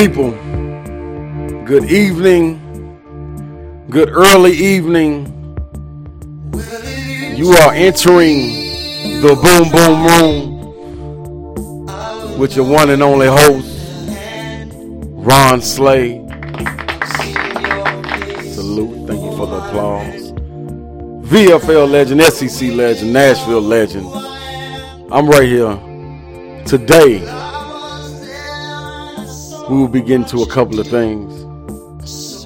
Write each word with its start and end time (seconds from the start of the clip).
people, 0.00 0.30
good 1.66 1.84
evening, 1.90 2.58
good 3.90 4.08
early 4.08 4.52
evening. 4.52 5.26
You 7.36 7.50
are 7.50 7.74
entering 7.74 8.48
the 9.20 9.34
Boom 9.42 9.68
Boom 9.70 10.06
Room 10.06 10.38
with 12.38 12.56
your 12.56 12.64
one 12.66 12.88
and 12.88 13.02
only 13.02 13.26
host, 13.26 13.68
Ron 15.22 15.60
Slay. 15.60 16.26
Salute, 18.54 19.06
thank 19.06 19.20
you 19.20 19.36
for 19.36 19.46
the 19.46 19.56
applause. 19.66 20.32
VFL 21.28 21.90
legend, 21.90 22.22
SEC 22.22 22.70
legend, 22.72 23.12
Nashville 23.12 23.60
legend. 23.60 24.06
I'm 25.12 25.28
right 25.28 25.46
here 25.46 25.78
today 26.64 27.49
we 29.70 29.76
will 29.76 29.86
be 29.86 30.00
getting 30.00 30.26
to 30.26 30.42
a 30.42 30.46
couple 30.48 30.80
of 30.80 30.88
things. 30.88 31.46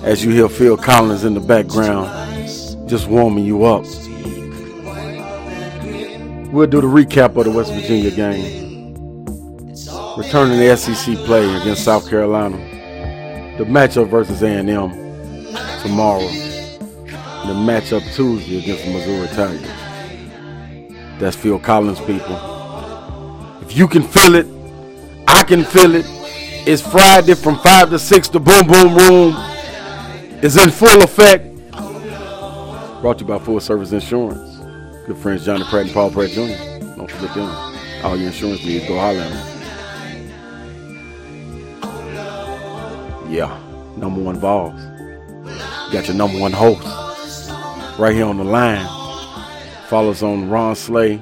As 0.00 0.22
you 0.22 0.30
hear 0.30 0.46
Phil 0.46 0.76
Collins 0.76 1.24
in 1.24 1.32
the 1.32 1.40
background, 1.40 2.06
just 2.86 3.08
warming 3.08 3.46
you 3.46 3.64
up. 3.64 3.84
We'll 6.52 6.66
do 6.66 6.82
the 6.82 6.86
recap 6.86 7.34
of 7.36 7.46
the 7.46 7.50
West 7.50 7.72
Virginia 7.72 8.10
game. 8.10 8.92
Returning 10.18 10.58
the 10.58 10.76
SEC 10.76 11.16
play 11.24 11.46
against 11.62 11.84
South 11.84 12.10
Carolina. 12.10 12.58
The 13.56 13.64
matchup 13.64 14.10
versus 14.10 14.42
A&M 14.42 14.66
tomorrow. 15.80 16.28
The 16.28 17.54
matchup 17.54 18.04
Tuesday 18.14 18.58
against 18.58 18.84
the 18.84 18.92
Missouri 18.92 19.28
Tigers. 19.28 21.18
That's 21.18 21.36
Phil 21.36 21.58
Collins, 21.58 22.00
people. 22.00 22.38
If 23.62 23.74
you 23.74 23.88
can 23.88 24.02
feel 24.02 24.34
it, 24.34 24.46
I 25.26 25.42
can 25.42 25.64
feel 25.64 25.94
it. 25.94 26.23
It's 26.66 26.80
Friday 26.80 27.34
from 27.34 27.58
5 27.58 27.90
to 27.90 27.98
6. 27.98 28.28
The 28.28 28.40
Boom 28.40 28.66
Boom 28.66 28.96
Room 28.96 29.34
is 30.42 30.56
in 30.56 30.70
full 30.70 31.02
effect. 31.02 31.44
Brought 33.02 33.18
to 33.18 33.24
you 33.24 33.28
by 33.28 33.38
Full 33.38 33.60
Service 33.60 33.92
Insurance. 33.92 34.56
Good 35.06 35.18
friends 35.18 35.44
Johnny 35.44 35.62
Pratt 35.64 35.84
and 35.84 35.92
Paul 35.92 36.10
Pratt 36.10 36.30
Jr. 36.30 36.40
Don't 36.96 37.10
forget 37.10 37.34
them. 37.34 37.50
All 38.02 38.16
your 38.16 38.28
insurance 38.28 38.64
needs, 38.64 38.88
go 38.88 38.98
holler 38.98 39.20
at 39.20 39.30
them. 39.30 39.46
Yeah, 43.30 43.60
number 43.98 44.22
one 44.22 44.38
Vols. 44.38 44.80
Got 45.92 46.06
your 46.08 46.16
number 46.16 46.40
one 46.40 46.52
host 46.52 46.82
right 47.98 48.14
here 48.14 48.24
on 48.24 48.38
the 48.38 48.44
line. 48.44 48.86
Follow 49.88 50.12
us 50.12 50.22
on 50.22 50.48
Ron 50.48 50.74
Slay, 50.76 51.18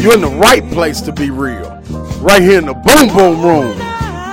You're 0.00 0.14
in 0.14 0.20
the 0.20 0.38
right 0.40 0.62
place 0.72 1.00
to 1.02 1.12
be 1.12 1.30
real. 1.30 1.73
Right 2.24 2.40
here 2.40 2.58
in 2.58 2.64
the 2.64 2.72
Boom 2.72 3.08
Boom 3.14 3.42
Room. 3.42 3.76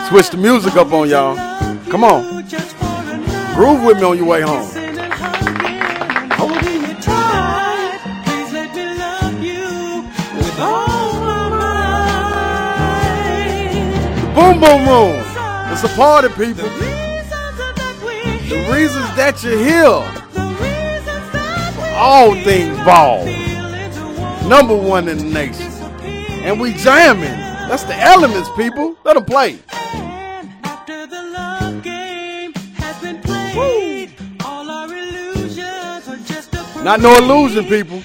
Switch 0.08 0.30
the 0.30 0.38
music 0.38 0.78
up 0.78 0.94
on 0.94 1.10
y'all. 1.10 1.36
Come 1.90 2.06
on. 2.06 2.24
Groove 3.54 3.84
with 3.84 3.98
me 3.98 4.04
on 4.04 4.18
your 4.18 4.28
way 4.28 4.40
home. 4.40 4.66
Boom 14.34 14.62
Boom 14.62 14.88
Room. 14.88 15.26
It's 15.74 15.84
a 15.84 15.90
party, 15.98 16.30
people. 16.30 16.70
The 18.48 18.70
reasons 18.72 19.14
that 19.18 19.44
you're 19.44 19.60
here. 19.60 20.02
For 21.76 21.84
all 21.96 22.36
things 22.36 22.78
ball. 22.86 23.26
Number 24.48 24.78
one 24.78 25.10
in 25.10 25.18
the 25.18 25.26
nation. 25.26 25.70
And 26.46 26.58
we 26.58 26.72
jamming. 26.76 27.51
That's 27.72 27.84
the 27.84 27.96
elements, 27.96 28.50
people. 28.58 28.98
Let 29.06 29.14
them 29.14 29.24
play. 29.24 29.58
Not 36.84 37.00
no 37.00 37.16
illusion, 37.16 37.64
people. 37.68 38.04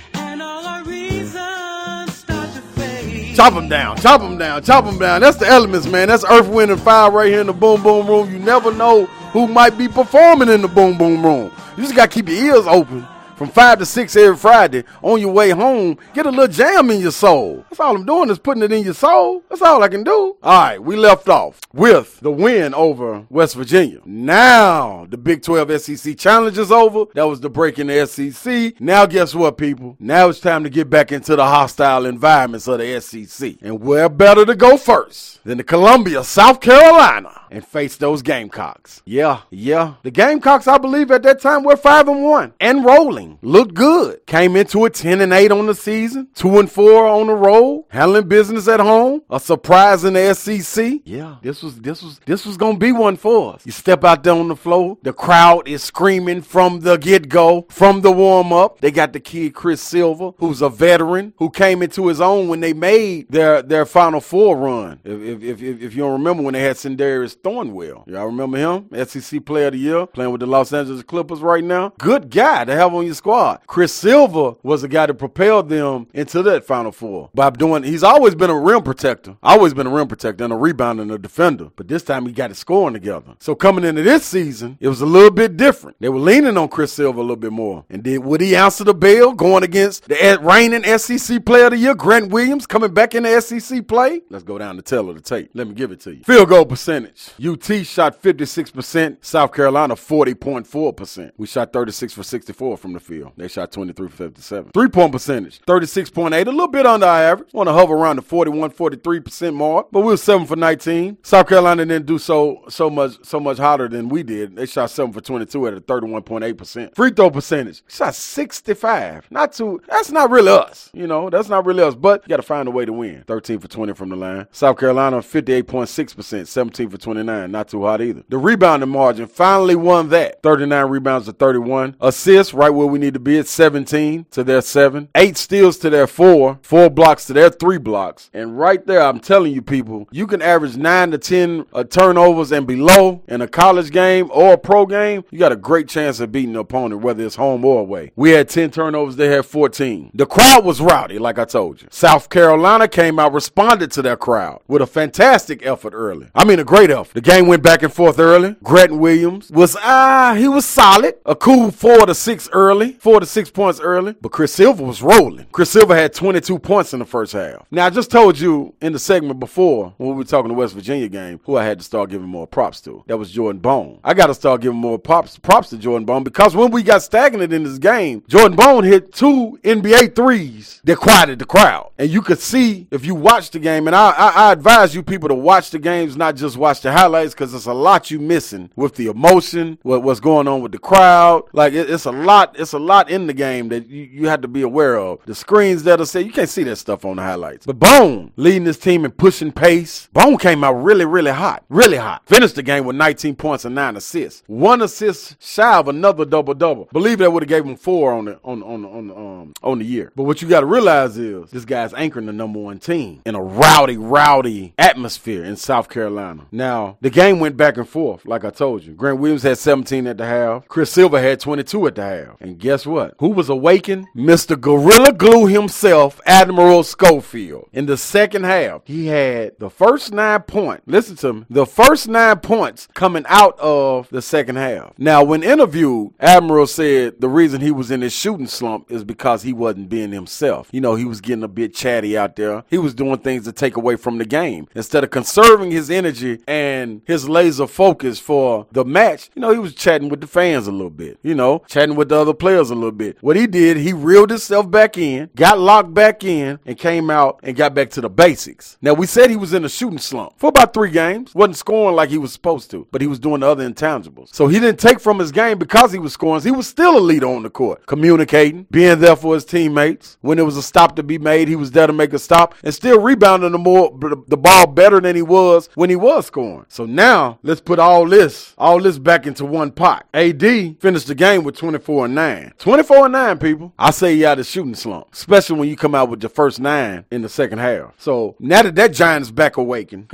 Chop 3.34 3.54
them 3.54 3.68
down, 3.68 3.96
chop 3.96 4.20
them 4.20 4.38
down, 4.38 4.62
chop 4.62 4.84
them 4.84 4.98
down. 5.00 5.20
That's 5.20 5.36
the 5.36 5.48
elements, 5.48 5.88
man. 5.88 6.06
That's 6.06 6.24
Earth, 6.24 6.46
Wind, 6.46 6.70
and 6.70 6.80
Fire 6.80 7.10
right 7.10 7.26
here 7.26 7.40
in 7.40 7.48
the 7.48 7.52
Boom 7.52 7.82
Boom 7.82 8.06
Room. 8.06 8.30
You 8.30 8.38
never 8.38 8.72
know 8.72 9.06
who 9.32 9.48
might 9.48 9.76
be 9.76 9.88
performing 9.88 10.48
in 10.48 10.62
the 10.62 10.68
Boom 10.68 10.96
Boom 10.96 11.26
Room. 11.26 11.50
You 11.76 11.82
just 11.82 11.96
got 11.96 12.12
to 12.12 12.14
keep 12.14 12.28
your 12.28 12.54
ears 12.54 12.68
open 12.68 13.04
from 13.36 13.48
5 13.48 13.80
to 13.80 13.86
6 13.86 14.16
every 14.16 14.36
Friday 14.36 14.84
on 15.02 15.20
your 15.20 15.32
way 15.32 15.50
home. 15.50 15.98
Get 16.14 16.26
a 16.26 16.30
little 16.30 16.48
jam 16.48 16.90
in 16.90 17.00
your 17.00 17.12
soul. 17.12 17.64
That's 17.68 17.80
all 17.80 17.96
I'm 17.96 18.06
doing 18.06 18.30
is 18.30 18.38
putting 18.38 18.62
it 18.62 18.72
in 18.72 18.84
your 18.84 18.94
soul. 18.94 19.42
That's 19.48 19.62
all 19.62 19.82
I 19.82 19.88
can 19.88 20.02
do. 20.02 20.36
All 20.42 20.62
right, 20.62 20.82
we 20.82 20.96
left 20.96 21.28
off 21.28 21.60
with 21.72 22.20
the 22.20 22.30
win 22.30 22.74
over 22.74 23.26
West 23.28 23.54
Virginia. 23.54 24.00
Now, 24.04 25.06
the 25.08 25.18
Big 25.18 25.42
12 25.42 25.80
SEC 25.82 26.16
Challenge 26.16 26.56
is 26.58 26.72
over. 26.72 27.04
That 27.14 27.24
was 27.24 27.40
the 27.40 27.50
break 27.50 27.78
in 27.78 27.88
the 27.88 28.06
SEC. 28.06 28.80
Now, 28.80 29.06
guess 29.06 29.34
what, 29.34 29.58
people? 29.58 29.96
Now 30.00 30.28
it's 30.28 30.40
time 30.40 30.64
to 30.64 30.70
get 30.70 30.88
back 30.88 31.12
into 31.12 31.36
the 31.36 31.44
hostile 31.44 32.06
environments 32.06 32.66
of 32.66 32.78
the 32.78 33.00
SEC. 33.00 33.56
And 33.60 33.80
where 33.80 34.08
better 34.08 34.46
to 34.46 34.54
go 34.54 34.76
first 34.76 35.44
than 35.44 35.58
the 35.58 35.64
Columbia, 35.64 36.24
South 36.24 36.60
Carolina 36.60 37.45
and 37.50 37.64
face 37.66 37.96
those 37.96 38.22
Gamecocks. 38.22 39.02
Yeah, 39.04 39.40
yeah. 39.50 39.94
The 40.02 40.10
Gamecocks, 40.10 40.66
I 40.66 40.78
believe, 40.78 41.10
at 41.10 41.22
that 41.22 41.40
time 41.40 41.62
were 41.64 41.76
five 41.76 42.08
and 42.08 42.22
one 42.22 42.52
and 42.60 42.84
rolling. 42.84 43.38
Looked 43.42 43.74
good. 43.74 44.24
Came 44.26 44.56
into 44.56 44.84
a 44.84 44.90
ten 44.90 45.20
and 45.20 45.32
eight 45.32 45.52
on 45.52 45.66
the 45.66 45.74
season, 45.74 46.28
two 46.34 46.58
and 46.58 46.70
four 46.70 47.06
on 47.06 47.26
the 47.28 47.34
road, 47.34 47.84
handling 47.88 48.28
business 48.28 48.68
at 48.68 48.80
home. 48.80 49.22
A 49.30 49.40
surprise 49.40 50.04
in 50.04 50.14
the 50.14 50.34
SEC. 50.34 51.00
Yeah, 51.04 51.36
this 51.42 51.62
was 51.62 51.80
this 51.80 52.02
was 52.02 52.20
this 52.26 52.46
was 52.46 52.56
gonna 52.56 52.78
be 52.78 52.92
one 52.92 53.16
for 53.16 53.54
us. 53.54 53.64
You 53.64 53.72
step 53.72 54.04
out 54.04 54.22
there 54.22 54.34
on 54.34 54.48
the 54.48 54.56
floor, 54.56 54.98
the 55.02 55.12
crowd 55.12 55.68
is 55.68 55.82
screaming 55.82 56.42
from 56.42 56.80
the 56.80 56.96
get 56.96 57.28
go, 57.28 57.66
from 57.70 58.00
the 58.00 58.12
warm 58.12 58.52
up. 58.52 58.80
They 58.80 58.90
got 58.90 59.12
the 59.12 59.20
kid 59.20 59.54
Chris 59.54 59.80
Silva, 59.80 60.32
who's 60.38 60.62
a 60.62 60.68
veteran, 60.68 61.32
who 61.38 61.50
came 61.50 61.82
into 61.82 62.06
his 62.08 62.20
own 62.20 62.48
when 62.48 62.60
they 62.60 62.72
made 62.72 63.28
their 63.30 63.62
their 63.62 63.86
Final 63.86 64.20
Four 64.20 64.56
run. 64.56 65.00
If 65.04 65.42
if 65.42 65.62
if, 65.62 65.82
if 65.82 65.94
you 65.94 66.02
don't 66.02 66.12
remember 66.12 66.42
when 66.42 66.54
they 66.54 66.62
had 66.62 66.76
Sindarius 66.76 67.35
Thornwell, 67.42 68.04
y'all 68.06 68.26
remember 68.26 68.58
him? 68.58 69.06
SEC 69.06 69.44
Player 69.44 69.68
of 69.68 69.72
the 69.72 69.78
Year, 69.78 70.06
playing 70.06 70.32
with 70.32 70.40
the 70.40 70.46
Los 70.46 70.72
Angeles 70.72 71.02
Clippers 71.02 71.40
right 71.40 71.64
now. 71.64 71.92
Good 71.98 72.30
guy 72.30 72.64
to 72.64 72.74
have 72.74 72.94
on 72.94 73.04
your 73.04 73.14
squad. 73.14 73.60
Chris 73.66 73.92
Silva 73.92 74.56
was 74.62 74.82
the 74.82 74.88
guy 74.88 75.06
that 75.06 75.14
propelled 75.14 75.68
them 75.68 76.06
into 76.14 76.42
that 76.42 76.64
Final 76.64 76.92
Four 76.92 77.30
by 77.34 77.50
doing. 77.50 77.82
He's 77.82 78.02
always 78.02 78.34
been 78.34 78.50
a 78.50 78.58
rim 78.58 78.82
protector, 78.82 79.36
always 79.42 79.74
been 79.74 79.86
a 79.86 79.90
rim 79.90 80.08
protector 80.08 80.44
and 80.44 80.52
a 80.52 80.56
rebounder 80.56 81.02
and 81.02 81.12
a 81.12 81.18
defender. 81.18 81.70
But 81.76 81.88
this 81.88 82.02
time 82.02 82.26
he 82.26 82.32
got 82.32 82.50
his 82.50 82.58
scoring 82.58 82.94
together. 82.94 83.34
So 83.38 83.54
coming 83.54 83.84
into 83.84 84.02
this 84.02 84.24
season, 84.24 84.78
it 84.80 84.88
was 84.88 85.00
a 85.00 85.06
little 85.06 85.30
bit 85.30 85.56
different. 85.56 85.96
They 86.00 86.08
were 86.08 86.18
leaning 86.18 86.56
on 86.56 86.68
Chris 86.68 86.92
Silva 86.92 87.20
a 87.20 87.22
little 87.22 87.36
bit 87.36 87.52
more. 87.52 87.84
And 87.90 88.02
did 88.02 88.18
would 88.18 88.40
he 88.40 88.56
answer 88.56 88.84
the 88.84 88.94
bell 88.94 89.32
going 89.32 89.62
against 89.62 90.08
the 90.08 90.38
reigning 90.42 90.84
SEC 90.98 91.44
Player 91.44 91.66
of 91.66 91.72
the 91.72 91.78
Year, 91.78 91.94
Grant 91.94 92.30
Williams, 92.30 92.66
coming 92.66 92.92
back 92.92 93.14
in 93.14 93.22
the 93.22 93.40
SEC 93.40 93.86
play? 93.86 94.22
Let's 94.30 94.44
go 94.44 94.58
down 94.58 94.76
the 94.76 94.82
tail 94.82 95.08
of 95.08 95.16
the 95.16 95.22
tape. 95.22 95.50
Let 95.54 95.68
me 95.68 95.74
give 95.74 95.92
it 95.92 96.00
to 96.00 96.14
you. 96.14 96.24
Field 96.24 96.48
goal 96.48 96.64
percentage. 96.66 97.25
UT 97.44 97.86
shot 97.86 98.20
56%, 98.22 99.18
South 99.20 99.52
Carolina 99.52 99.94
40.4%. 99.94 101.32
We 101.36 101.46
shot 101.46 101.72
36 101.72 102.14
for 102.14 102.22
64 102.22 102.76
from 102.76 102.92
the 102.92 103.00
field. 103.00 103.32
They 103.36 103.48
shot 103.48 103.72
23 103.72 104.08
for 104.08 104.16
57. 104.16 104.72
Three 104.72 104.88
point 104.88 105.12
percentage 105.12 105.60
36.8, 105.66 106.32
a 106.32 106.50
little 106.50 106.68
bit 106.68 106.86
under 106.86 107.06
our 107.06 107.22
average. 107.22 107.52
Want 107.52 107.68
to 107.68 107.72
hover 107.72 107.94
around 107.94 108.16
the 108.16 108.22
41, 108.22 108.70
43% 108.70 109.54
mark, 109.54 109.88
but 109.90 110.00
we 110.00 110.06
were 110.06 110.16
7 110.16 110.46
for 110.46 110.56
19. 110.56 111.18
South 111.22 111.48
Carolina 111.48 111.84
didn't 111.84 112.06
do 112.06 112.18
so 112.18 112.64
so 112.68 112.90
much 112.90 113.12
so 113.22 113.40
much 113.40 113.58
hotter 113.58 113.88
than 113.88 114.08
we 114.08 114.22
did. 114.22 114.56
They 114.56 114.66
shot 114.66 114.90
7 114.90 115.12
for 115.12 115.20
22 115.20 115.66
at 115.68 115.74
a 115.74 115.80
31.8%. 115.80 116.94
Free 116.94 117.10
throw 117.10 117.30
percentage 117.30 117.82
shot 117.88 118.14
65. 118.14 119.30
Not 119.30 119.52
too, 119.52 119.80
that's 119.88 120.10
not 120.10 120.30
really 120.30 120.52
us. 120.52 120.90
You 120.92 121.06
know, 121.06 121.30
that's 121.30 121.48
not 121.48 121.64
really 121.66 121.82
us, 121.82 121.94
but 121.94 122.22
you 122.24 122.28
got 122.28 122.36
to 122.36 122.42
find 122.42 122.68
a 122.68 122.70
way 122.70 122.84
to 122.84 122.92
win. 122.92 123.24
13 123.26 123.58
for 123.58 123.68
20 123.68 123.94
from 123.94 124.10
the 124.10 124.16
line. 124.16 124.46
South 124.50 124.78
Carolina 124.78 125.18
58.6%, 125.18 126.46
17 126.46 126.90
for 126.90 126.98
29. 127.24 127.50
Not 127.50 127.68
too 127.68 127.82
hot 127.82 128.02
either. 128.02 128.22
The 128.28 128.36
rebounding 128.36 128.90
margin 128.90 129.26
finally 129.26 129.74
won 129.74 130.10
that. 130.10 130.42
39 130.42 130.90
rebounds 130.90 131.26
to 131.26 131.32
31. 131.32 131.96
Assists 132.00 132.52
right 132.52 132.68
where 132.68 132.86
we 132.86 132.98
need 132.98 133.14
to 133.14 133.20
be 133.20 133.38
at 133.38 133.46
17 133.46 134.26
to 134.32 134.44
their 134.44 134.60
7. 134.60 135.08
8 135.14 135.36
steals 135.36 135.78
to 135.78 135.88
their 135.88 136.06
4. 136.06 136.58
4 136.60 136.90
blocks 136.90 137.24
to 137.26 137.32
their 137.32 137.48
3 137.48 137.78
blocks. 137.78 138.28
And 138.34 138.58
right 138.58 138.84
there, 138.86 139.00
I'm 139.00 139.20
telling 139.20 139.52
you 139.52 139.62
people, 139.62 140.06
you 140.10 140.26
can 140.26 140.42
average 140.42 140.76
9 140.76 141.10
to 141.12 141.18
10 141.18 141.66
uh, 141.72 141.84
turnovers 141.84 142.52
and 142.52 142.66
below 142.66 143.22
in 143.28 143.40
a 143.40 143.48
college 143.48 143.90
game 143.90 144.30
or 144.30 144.54
a 144.54 144.58
pro 144.58 144.84
game. 144.84 145.24
You 145.30 145.38
got 145.38 145.52
a 145.52 145.56
great 145.56 145.88
chance 145.88 146.20
of 146.20 146.32
beating 146.32 146.52
the 146.52 146.60
opponent, 146.60 147.00
whether 147.00 147.24
it's 147.24 147.36
home 147.36 147.64
or 147.64 147.80
away. 147.80 148.12
We 148.14 148.32
had 148.32 148.50
10 148.50 148.72
turnovers, 148.72 149.16
they 149.16 149.28
had 149.28 149.46
14. 149.46 150.10
The 150.12 150.26
crowd 150.26 150.66
was 150.66 150.82
rowdy, 150.82 151.18
like 151.18 151.38
I 151.38 151.46
told 151.46 151.80
you. 151.80 151.88
South 151.90 152.28
Carolina 152.28 152.88
came 152.88 153.18
out, 153.18 153.32
responded 153.32 153.90
to 153.92 154.02
their 154.02 154.16
crowd 154.16 154.60
with 154.68 154.82
a 154.82 154.86
fantastic 154.86 155.64
effort 155.64 155.94
early. 155.94 156.28
I 156.34 156.44
mean, 156.44 156.58
a 156.58 156.64
great 156.64 156.90
effort. 156.90 157.05
The 157.12 157.20
game 157.20 157.46
went 157.46 157.62
back 157.62 157.82
and 157.82 157.92
forth 157.92 158.18
early. 158.18 158.56
Grant 158.62 158.96
Williams 158.96 159.50
was, 159.50 159.76
ah, 159.80 160.30
uh, 160.30 160.34
he 160.34 160.48
was 160.48 160.64
solid. 160.64 161.14
A 161.24 161.34
cool 161.34 161.70
four 161.70 162.06
to 162.06 162.14
six 162.14 162.48
early, 162.52 162.92
four 162.92 163.20
to 163.20 163.26
six 163.26 163.50
points 163.50 163.80
early. 163.80 164.14
But 164.20 164.32
Chris 164.32 164.52
Silva 164.52 164.82
was 164.82 165.02
rolling. 165.02 165.46
Chris 165.52 165.70
Silva 165.70 165.94
had 165.94 166.12
22 166.12 166.58
points 166.58 166.92
in 166.92 166.98
the 166.98 167.04
first 167.04 167.32
half. 167.32 167.66
Now, 167.70 167.86
I 167.86 167.90
just 167.90 168.10
told 168.10 168.38
you 168.38 168.74
in 168.80 168.92
the 168.92 168.98
segment 168.98 169.40
before 169.40 169.94
when 169.96 170.10
we 170.10 170.16
were 170.16 170.24
talking 170.24 170.48
the 170.48 170.54
West 170.54 170.74
Virginia 170.74 171.08
game 171.08 171.40
who 171.44 171.56
I 171.56 171.64
had 171.64 171.78
to 171.78 171.84
start 171.84 172.10
giving 172.10 172.28
more 172.28 172.46
props 172.46 172.80
to. 172.82 173.04
That 173.06 173.16
was 173.16 173.30
Jordan 173.30 173.60
Bone. 173.60 174.00
I 174.04 174.14
got 174.14 174.26
to 174.26 174.34
start 174.34 174.60
giving 174.60 174.78
more 174.78 174.98
props, 174.98 175.38
props 175.38 175.70
to 175.70 175.78
Jordan 175.78 176.04
Bone 176.04 176.24
because 176.24 176.54
when 176.54 176.70
we 176.70 176.82
got 176.82 177.02
stagnant 177.02 177.52
in 177.52 177.64
this 177.64 177.78
game, 177.78 178.22
Jordan 178.28 178.56
Bone 178.56 178.84
hit 178.84 179.12
two 179.12 179.58
NBA 179.62 180.14
threes 180.14 180.80
that 180.84 180.98
quieted 180.98 181.38
the 181.38 181.44
crowd. 181.44 181.90
And 181.98 182.10
you 182.10 182.22
could 182.22 182.38
see 182.38 182.86
if 182.90 183.04
you 183.04 183.14
watched 183.14 183.52
the 183.52 183.58
game, 183.58 183.86
and 183.86 183.96
I, 183.96 184.10
I, 184.10 184.28
I 184.28 184.52
advise 184.52 184.94
you 184.94 185.02
people 185.02 185.28
to 185.28 185.34
watch 185.34 185.70
the 185.70 185.78
games, 185.78 186.16
not 186.16 186.36
just 186.36 186.56
watch 186.56 186.80
the 186.80 186.92
highlights, 186.96 187.34
because 187.34 187.54
it's 187.54 187.66
a 187.66 187.74
lot 187.74 188.10
you 188.10 188.18
missing 188.18 188.70
with 188.76 188.94
the 188.94 189.06
emotion, 189.06 189.78
what, 189.82 190.02
what's 190.02 190.20
going 190.20 190.48
on 190.48 190.62
with 190.62 190.72
the 190.72 190.78
crowd. 190.78 191.44
Like 191.52 191.72
it, 191.72 191.90
it's 191.90 192.04
a 192.06 192.12
lot, 192.12 192.56
it's 192.58 192.72
a 192.72 192.78
lot 192.78 193.10
in 193.10 193.26
the 193.26 193.34
game 193.34 193.68
that 193.68 193.88
you, 193.88 194.02
you 194.04 194.28
have 194.28 194.40
to 194.42 194.48
be 194.48 194.62
aware 194.62 194.96
of. 194.96 195.20
The 195.26 195.34
screens 195.34 195.82
that'll 195.82 196.06
say 196.06 196.22
you 196.22 196.32
can't 196.32 196.48
see 196.48 196.62
that 196.64 196.76
stuff 196.76 197.04
on 197.04 197.16
the 197.16 197.22
highlights. 197.22 197.66
But 197.66 197.78
Bone 197.78 198.32
leading 198.36 198.64
this 198.64 198.78
team 198.78 199.04
and 199.04 199.16
pushing 199.16 199.52
pace. 199.52 200.08
Bone 200.12 200.38
came 200.38 200.64
out 200.64 200.74
really, 200.74 201.04
really 201.04 201.32
hot, 201.32 201.64
really 201.68 201.96
hot. 201.96 202.22
Finished 202.26 202.54
the 202.54 202.62
game 202.62 202.84
with 202.84 202.96
19 202.96 203.36
points 203.36 203.64
and 203.64 203.74
nine 203.74 203.96
assists. 203.96 204.42
One 204.46 204.82
assist 204.82 205.42
shy 205.42 205.76
of 205.78 205.88
another 205.88 206.24
double 206.24 206.54
double. 206.54 206.88
Believe 206.92 207.18
that 207.18 207.32
would 207.32 207.42
have 207.42 207.48
gave 207.48 207.64
him 207.64 207.76
four 207.76 208.12
on 208.12 208.26
the 208.26 208.38
on 208.44 208.62
on 208.62 208.84
on 208.84 209.10
um 209.10 209.52
on 209.62 209.78
the 209.78 209.84
year. 209.84 210.12
But 210.14 210.24
what 210.24 210.40
you 210.42 210.48
got 210.48 210.60
to 210.60 210.66
realize 210.66 211.18
is 211.18 211.50
this 211.50 211.64
guy's 211.64 211.92
anchoring 211.94 212.26
the 212.26 212.32
number 212.32 212.58
one 212.58 212.78
team 212.78 213.22
in 213.26 213.34
a 213.34 213.42
rowdy, 213.42 213.96
rowdy 213.96 214.74
atmosphere 214.78 215.44
in 215.44 215.56
South 215.56 215.88
Carolina. 215.88 216.46
Now 216.50 216.85
the 217.00 217.10
game 217.10 217.40
went 217.40 217.56
back 217.56 217.76
and 217.76 217.88
forth, 217.88 218.24
like 218.24 218.44
I 218.44 218.50
told 218.50 218.84
you. 218.84 218.94
Grant 218.94 219.18
Williams 219.18 219.42
had 219.42 219.58
17 219.58 220.06
at 220.06 220.18
the 220.18 220.26
half. 220.26 220.68
Chris 220.68 220.90
Silva 220.92 221.20
had 221.20 221.40
22 221.40 221.86
at 221.86 221.94
the 221.94 222.02
half. 222.02 222.40
And 222.40 222.58
guess 222.58 222.86
what? 222.86 223.14
Who 223.18 223.28
was 223.30 223.48
awakened? 223.48 224.06
Mr. 224.16 224.60
Gorilla 224.60 225.12
Glue 225.12 225.46
himself, 225.46 226.20
Admiral 226.26 226.82
Schofield. 226.82 227.68
In 227.72 227.86
the 227.86 227.96
second 227.96 228.44
half, 228.44 228.82
he 228.84 229.06
had 229.06 229.58
the 229.58 229.70
first 229.70 230.12
nine 230.12 230.42
points. 230.42 230.82
Listen 230.86 231.16
to 231.16 231.32
me. 231.32 231.46
The 231.50 231.66
first 231.66 232.08
nine 232.08 232.40
points 232.40 232.88
coming 232.94 233.24
out 233.28 233.58
of 233.58 234.08
the 234.10 234.22
second 234.22 234.56
half. 234.56 234.92
Now, 234.98 235.22
when 235.22 235.42
interviewed, 235.42 236.12
Admiral 236.20 236.66
said 236.66 237.20
the 237.20 237.28
reason 237.28 237.60
he 237.60 237.70
was 237.70 237.90
in 237.90 238.00
his 238.02 238.12
shooting 238.12 238.46
slump 238.46 238.90
is 238.90 239.04
because 239.04 239.42
he 239.42 239.52
wasn't 239.52 239.88
being 239.88 240.12
himself. 240.12 240.68
You 240.72 240.80
know, 240.80 240.94
he 240.94 241.04
was 241.04 241.20
getting 241.20 241.44
a 241.44 241.48
bit 241.48 241.74
chatty 241.74 242.16
out 242.16 242.36
there. 242.36 242.64
He 242.68 242.78
was 242.78 242.94
doing 242.94 243.18
things 243.18 243.44
to 243.44 243.52
take 243.52 243.76
away 243.76 243.96
from 243.96 244.18
the 244.18 244.24
game. 244.24 244.68
Instead 244.74 245.04
of 245.04 245.10
conserving 245.10 245.70
his 245.70 245.90
energy 245.90 246.40
and 246.46 246.75
his 247.04 247.28
laser 247.28 247.66
focus 247.66 248.18
for 248.18 248.66
the 248.72 248.84
match, 248.84 249.30
you 249.34 249.40
know, 249.40 249.52
he 249.52 249.58
was 249.58 249.74
chatting 249.74 250.08
with 250.08 250.20
the 250.20 250.26
fans 250.26 250.66
a 250.66 250.72
little 250.72 250.90
bit, 250.90 251.18
you 251.22 251.34
know, 251.34 251.62
chatting 251.68 251.96
with 251.96 252.08
the 252.08 252.16
other 252.16 252.34
players 252.34 252.70
a 252.70 252.74
little 252.74 252.92
bit. 252.92 253.18
What 253.20 253.36
he 253.36 253.46
did, 253.46 253.76
he 253.76 253.92
reeled 253.92 254.30
himself 254.30 254.70
back 254.70 254.98
in, 254.98 255.30
got 255.36 255.58
locked 255.58 255.94
back 255.94 256.24
in, 256.24 256.58
and 256.64 256.78
came 256.78 257.10
out 257.10 257.40
and 257.42 257.56
got 257.56 257.74
back 257.74 257.90
to 257.90 258.00
the 258.00 258.10
basics. 258.10 258.76
Now, 258.80 258.94
we 258.94 259.06
said 259.06 259.30
he 259.30 259.36
was 259.36 259.52
in 259.52 259.64
a 259.64 259.68
shooting 259.68 259.98
slump 259.98 260.34
for 260.36 260.48
about 260.48 260.74
three 260.74 260.90
games, 260.90 261.34
wasn't 261.34 261.56
scoring 261.56 261.96
like 261.96 262.10
he 262.10 262.18
was 262.18 262.32
supposed 262.32 262.70
to, 262.72 262.86
but 262.90 263.00
he 263.00 263.06
was 263.06 263.18
doing 263.18 263.40
the 263.40 263.46
other 263.46 263.68
intangibles. 263.68 264.34
So 264.34 264.48
he 264.48 264.60
didn't 264.60 264.80
take 264.80 265.00
from 265.00 265.18
his 265.18 265.32
game 265.32 265.58
because 265.58 265.92
he 265.92 265.98
was 265.98 266.12
scoring. 266.12 266.42
He 266.42 266.50
was 266.50 266.66
still 266.66 266.98
a 266.98 267.00
leader 267.00 267.26
on 267.26 267.42
the 267.42 267.50
court, 267.50 267.86
communicating, 267.86 268.66
being 268.70 269.00
there 269.00 269.16
for 269.16 269.34
his 269.34 269.44
teammates. 269.44 270.18
When 270.20 270.36
there 270.36 270.44
was 270.44 270.56
a 270.56 270.62
stop 270.62 270.96
to 270.96 271.02
be 271.02 271.18
made, 271.18 271.48
he 271.48 271.56
was 271.56 271.70
there 271.70 271.86
to 271.86 271.92
make 271.92 272.12
a 272.12 272.18
stop 272.18 272.54
and 272.62 272.74
still 272.74 273.00
rebounding 273.00 273.52
the 273.52 273.58
more 273.58 273.96
the 274.28 274.36
ball 274.36 274.66
better 274.66 275.00
than 275.00 275.16
he 275.16 275.22
was 275.22 275.68
when 275.74 275.90
he 275.90 275.96
was 275.96 276.26
scoring. 276.26 276.65
So 276.68 276.84
now 276.84 277.38
let's 277.42 277.60
put 277.60 277.78
all 277.78 278.06
this, 278.06 278.54
all 278.58 278.80
this 278.80 278.98
back 278.98 279.26
into 279.26 279.44
one 279.44 279.70
pot. 279.70 280.06
AD 280.14 280.40
finished 280.80 281.06
the 281.06 281.14
game 281.14 281.44
with 281.44 281.56
24 281.56 282.06
and 282.06 282.14
9. 282.14 282.52
24 282.58 283.04
and 283.04 283.12
9, 283.12 283.38
people. 283.38 283.72
I 283.78 283.90
say 283.90 284.14
you 284.14 284.26
out 284.26 284.38
of 284.38 284.46
shooting 284.46 284.74
slump, 284.74 285.08
especially 285.12 285.58
when 285.58 285.68
you 285.68 285.76
come 285.76 285.94
out 285.94 286.08
with 286.08 286.22
your 286.22 286.30
first 286.30 286.60
nine 286.60 287.04
in 287.10 287.22
the 287.22 287.28
second 287.28 287.58
half. 287.58 287.94
So 287.98 288.36
now 288.38 288.62
that 288.62 288.74
that 288.76 288.92
giant 288.92 289.22
is 289.22 289.30
back 289.30 289.56
awakened, 289.56 290.10